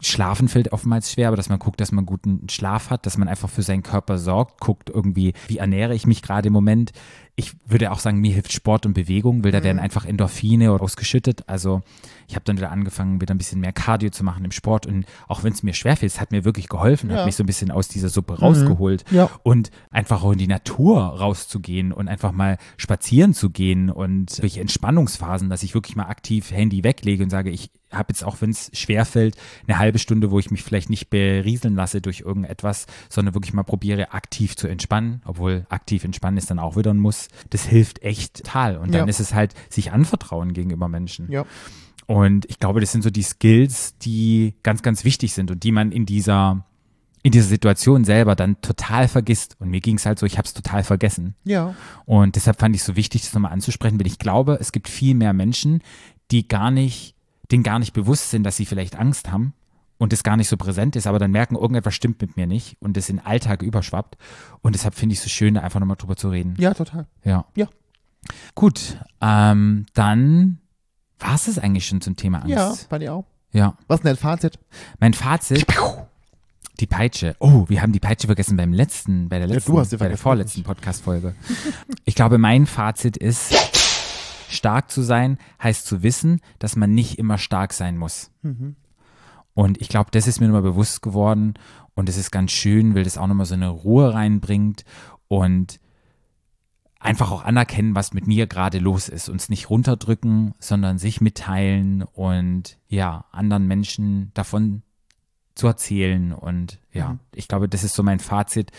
[0.00, 3.28] Schlafen fällt oftmals schwer, aber dass man guckt, dass man guten Schlaf hat, dass man
[3.28, 6.92] einfach für seinen Körper sorgt, guckt irgendwie, wie ernähre ich mich gerade im Moment.
[7.36, 11.42] Ich würde auch sagen, mir hilft Sport und Bewegung, weil da werden einfach Endorphine ausgeschüttet.
[11.48, 11.82] Also
[12.28, 15.04] ich habe dann wieder angefangen, wieder ein bisschen mehr Cardio zu machen im Sport und
[15.26, 17.18] auch wenn es mir schwerfällt, es hat mir wirklich geholfen, Ja.
[17.18, 19.28] hat mich so ein bisschen aus dieser Suppe rausgeholt Ja.
[19.42, 24.56] und einfach auch in die Natur rauszugehen und einfach mal spazieren zu gehen und durch
[24.58, 28.50] Entspannungsphasen, dass ich wirklich mal aktiv Handy weglege und sage, ich habe jetzt auch, wenn
[28.50, 29.36] es schwerfällt,
[29.68, 33.62] eine halbe Stunde, wo ich mich vielleicht nicht berieseln lasse durch irgendetwas, sondern wirklich mal
[33.62, 37.23] probiere, aktiv zu entspannen, obwohl aktiv entspannen ist dann auch wieder ein Muss.
[37.50, 38.76] Das hilft echt total.
[38.78, 39.06] Und dann Ja.
[39.06, 41.30] ist es halt, sich anvertrauen gegenüber Menschen.
[41.30, 41.44] Ja.
[42.06, 45.72] Und ich glaube, das sind so die Skills, die ganz, ganz wichtig sind und die
[45.72, 46.66] man in dieser,
[47.22, 49.56] in dieser Situation selber dann total vergisst.
[49.58, 51.34] Und mir ging es halt so, ich habe es total vergessen.
[51.44, 51.74] Ja.
[52.04, 54.88] Und deshalb fand ich es so wichtig, das nochmal anzusprechen, weil ich glaube, es gibt
[54.88, 55.80] viel mehr Menschen,
[56.30, 57.14] die gar nicht,
[57.50, 59.54] denen gar nicht bewusst sind, dass sie vielleicht Angst haben
[60.04, 62.76] und es gar nicht so präsent ist, aber dann merken, irgendetwas stimmt mit mir nicht
[62.80, 64.16] und es in den Alltag überschwappt.
[64.62, 66.54] Und deshalb finde ich es so schön, da einfach nochmal drüber zu reden.
[66.58, 67.06] Ja, total.
[67.24, 67.46] Ja.
[67.56, 67.66] Ja.
[68.54, 70.58] Gut, ähm, dann
[71.18, 72.50] war es eigentlich schon zum Thema Angst.
[72.50, 73.24] Ja, bei dir auch.
[73.52, 73.76] ja.
[73.88, 74.58] Was ist denn dein Fazit?
[75.00, 75.66] Mein Fazit.
[76.80, 77.36] Die Peitsche.
[77.38, 79.96] Oh, wir haben die Peitsche vergessen beim letzten, bei der Ja, letzten, du hast sie
[79.96, 81.34] bei der vorletzten Podcast-Folge.
[82.04, 83.54] Ich glaube, mein Fazit ist,
[84.50, 88.30] stark zu sein heißt zu wissen, dass man nicht immer stark sein muss.
[88.42, 88.76] Mhm.
[89.54, 91.54] Und ich glaube, das ist mir nochmal bewusst geworden
[91.94, 94.84] und es ist ganz schön, weil das auch nochmal so eine Ruhe reinbringt
[95.28, 95.78] und
[96.98, 99.28] einfach auch anerkennen, was mit mir gerade los ist.
[99.28, 104.82] Uns nicht runterdrücken, sondern sich mitteilen und ja, anderen Menschen davon
[105.54, 106.32] zu erzählen.
[106.32, 107.20] Und ja, Mhm.
[107.34, 108.72] ich glaube, das ist so mein Fazit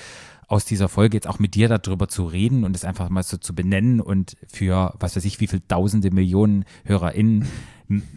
[0.48, 3.38] aus dieser Folge, jetzt auch mit dir darüber zu reden und es einfach mal so
[3.38, 7.48] zu benennen und für, was weiß ich, wie viele tausende Millionen HörerInnen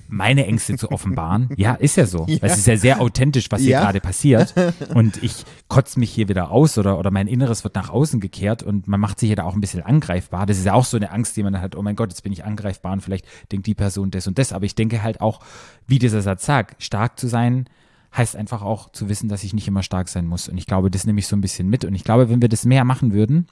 [0.09, 1.51] meine Ängste zu offenbaren.
[1.57, 2.25] Ja, ist ja so.
[2.29, 2.39] Ja.
[2.43, 3.81] Es ist ja sehr authentisch, was hier Ja.
[3.83, 4.55] gerade passiert.
[4.95, 8.63] Und ich kotze mich hier wieder aus oder, oder mein Inneres wird nach außen gekehrt
[8.63, 10.47] und man macht sich ja da auch ein bisschen angreifbar.
[10.47, 12.33] Das ist ja auch so eine Angst, die man hat, oh mein Gott, jetzt bin
[12.33, 14.53] ich angreifbar und vielleicht denkt die Person das und das.
[14.53, 15.41] Aber ich denke halt auch,
[15.87, 17.69] wie dieser Satz sagt, stark zu sein,
[18.17, 20.49] heißt einfach auch zu wissen, dass ich nicht immer stark sein muss.
[20.49, 21.85] Und ich glaube, das nehme ich so ein bisschen mit.
[21.85, 23.47] Und ich glaube, wenn wir das mehr machen würden,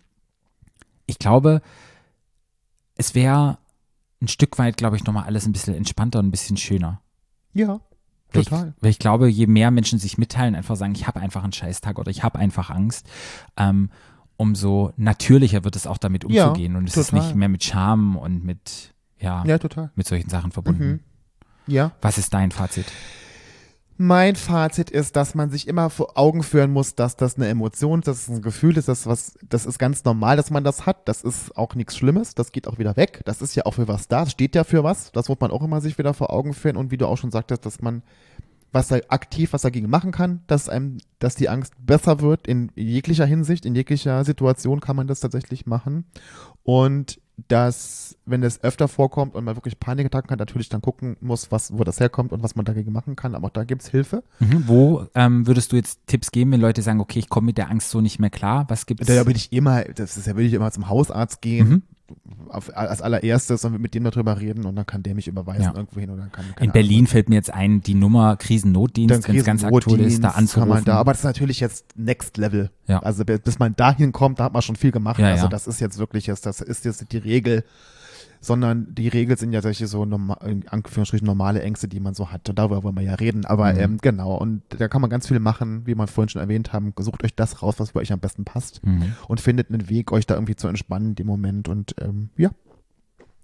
[1.06, 1.60] ich glaube,
[2.96, 3.58] es wäre
[4.22, 7.00] ein Stück weit, glaube ich, nochmal alles ein bisschen entspannter und ein bisschen schöner.
[7.52, 7.80] Ja,
[8.32, 8.74] Weil total.
[8.76, 11.52] Ich, weil ich glaube, je mehr Menschen sich mitteilen, einfach sagen, ich habe einfach einen
[11.52, 13.08] Scheißtag oder ich habe einfach Angst,
[13.56, 13.90] ähm,
[14.36, 16.76] umso natürlicher wird es auch damit Ja, umzugehen.
[16.76, 17.24] und es ist total.
[17.26, 19.90] nicht mehr mit Scham und mit, ja, Ja, total.
[19.94, 20.84] mit solchen Sachen verbunden.
[20.86, 21.00] Mhm.
[21.66, 21.92] Ja.
[22.02, 22.86] Was ist dein Fazit?
[23.98, 28.00] Mein Fazit ist, dass man sich immer vor Augen führen muss, dass das eine Emotion
[28.00, 30.84] ist, dass es ein Gefühl ist, dass was, das ist ganz normal, dass man das
[30.84, 31.08] hat.
[31.08, 33.22] Das ist auch nichts Schlimmes, das geht auch wieder weg.
[33.24, 35.12] Das ist ja auch für was da, das steht ja für was.
[35.12, 36.76] Das muss man auch immer sich wieder vor Augen führen.
[36.76, 38.02] Und wie du auch schon sagtest, dass man
[38.72, 42.70] was da aktiv was dagegen machen kann, dass einem, dass die Angst besser wird in
[42.74, 46.04] jeglicher Hinsicht, in jeglicher Situation kann man das tatsächlich machen.
[46.62, 47.18] Und
[47.48, 51.76] dass, wenn es öfter vorkommt und man wirklich Panikattacken hat, natürlich dann gucken muss, was,
[51.76, 53.34] wo das herkommt und was man dagegen machen kann.
[53.34, 54.22] Aber auch da gibt's Hilfe.
[54.40, 54.64] Mhm.
[54.66, 57.70] Wo ähm, würdest du jetzt Tipps geben, wenn Leute sagen, okay, ich komme mit der
[57.70, 58.64] Angst so nicht mehr klar?
[58.68, 59.06] Was gibt's?
[59.06, 61.68] Da würde ich immer, das ist ja, würde ich immer zum Hausarzt gehen.
[61.68, 61.82] Mhm.
[62.48, 65.74] Auf, als allererstes und mit dem darüber reden und dann kann der mich überweisen Ja.
[65.74, 66.44] irgendwo hin oder kann.
[66.60, 67.06] In Berlin Ahnung.
[67.08, 70.60] fällt mir jetzt ein, die Nummer Krisennotdienst, wenn es ganz aktuell ist, da anzurufen.
[70.60, 72.70] Kann man da, aber das ist natürlich jetzt Next Level.
[72.86, 73.00] Ja.
[73.00, 75.18] Also bis man dahin kommt, da hat man schon viel gemacht.
[75.18, 77.64] Ja, also das ist jetzt wirklich jetzt, das ist jetzt die Regel,
[78.46, 82.48] sondern die Regel sind ja solche so in Anführungsstrichen normale Ängste, die man so hat.
[82.48, 83.44] Und darüber wollen wir ja reden.
[83.44, 83.78] Aber Mhm.
[83.80, 86.94] ähm, genau, und da kann man ganz viel machen, wie man vorhin schon erwähnt haben.
[86.98, 89.12] Sucht euch das raus, was für euch am besten passt Mhm.
[89.28, 91.68] und findet einen Weg, euch da irgendwie zu entspannen dem Moment.
[91.68, 92.50] Und ähm, ja.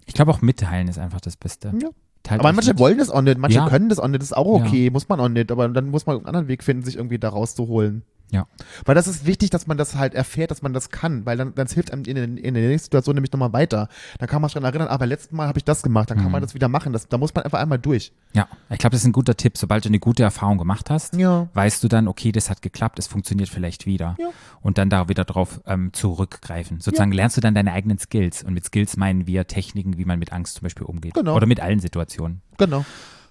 [0.05, 1.73] Ich glaube auch mitteilen ist einfach das Beste.
[1.81, 1.89] Ja.
[2.23, 2.79] Teilt Aber manche mit.
[2.79, 3.67] wollen das auch nicht, manche Ja.
[3.69, 4.65] können das auch nicht, das ist auch Ja.
[4.65, 7.19] okay, muss man auch nicht, aber dann muss man einen anderen Weg finden, sich irgendwie
[7.19, 8.03] da rauszuholen.
[8.33, 8.47] Ja.
[8.85, 11.53] Weil das ist wichtig, dass man das halt erfährt, dass man das kann, weil dann,
[11.53, 13.89] dann hilft einem in, in, in der nächsten Situation nämlich nochmal weiter.
[14.17, 16.25] Dann kann man sich daran erinnern, aber letzten Mal habe ich das gemacht, dann kann
[16.25, 16.31] Mhm.
[16.31, 16.93] man das wieder machen.
[16.93, 18.11] Das, da muss man einfach einmal durch.
[18.33, 19.55] Ja, ich glaube, das ist ein guter Tipp.
[19.57, 21.47] Sobald du eine gute Erfahrung gemacht hast, Ja.
[21.53, 24.15] weißt du dann, okay, das hat geklappt, es funktioniert vielleicht wieder.
[24.19, 24.29] Ja.
[24.61, 26.81] Und dann da wieder drauf ähm, zurückgreifen.
[26.81, 28.41] Sozusagen lernst du dann deine eigenen Skills.
[28.43, 31.13] Und mit Skills meinen wir Techniken, wie man mit Angst zum Beispiel umgeht.
[31.13, 31.35] Genau.
[31.35, 32.41] Oder mit allen Situationen.
[32.57, 32.83] Genau.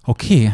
[0.05, 0.53] Okay,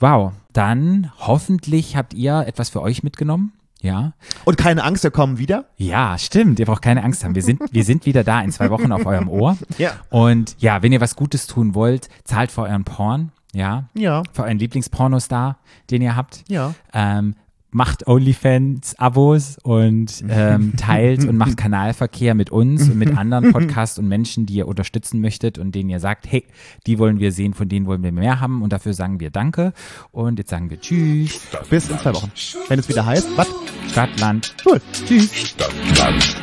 [0.00, 0.32] wow.
[0.52, 3.52] Dann hoffentlich habt ihr etwas für euch mitgenommen.
[3.86, 4.12] Ja.
[4.44, 5.66] Und keine Angst, wir kommen wieder.
[5.76, 6.58] Ja, stimmt.
[6.58, 7.36] Ihr braucht keine Angst haben.
[7.36, 9.56] Wir sind, wir sind wieder da in zwei Wochen auf eurem Ohr.
[9.78, 9.92] Ja.
[10.10, 13.30] Und ja, wenn ihr was Gutes tun wollt, zahlt für euren Porn.
[13.52, 13.84] Ja.
[13.94, 14.22] Ja.
[14.32, 15.58] Für euren Lieblingspornostar,
[15.90, 16.44] den ihr habt.
[16.48, 16.74] Ja.
[16.94, 17.34] Ähm,
[17.76, 24.08] macht OnlyFans-Abos und ähm, teilt und macht Kanalverkehr mit uns und mit anderen Podcasts und
[24.08, 26.46] Menschen, die ihr unterstützen möchtet und denen ihr sagt, hey,
[26.86, 29.74] die wollen wir sehen, von denen wollen wir mehr haben und dafür sagen wir Danke
[30.10, 31.34] und jetzt sagen wir Tschüss.
[31.48, 32.32] Stadt, Bis in zwei Wochen,
[32.68, 33.48] wenn es wieder heißt, was?
[33.90, 34.54] Stadtland.
[34.64, 34.80] Cool.
[35.06, 35.30] Tschüss.
[35.34, 36.34] Stadtland.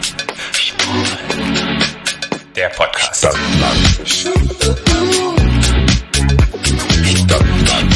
[2.56, 3.18] Der Podcast.
[3.18, 4.08] Stadtland.
[4.08, 4.84] Stadtland.
[7.18, 7.94] Stadtland.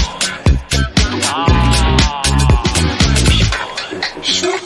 [4.28, 4.57] Shoo!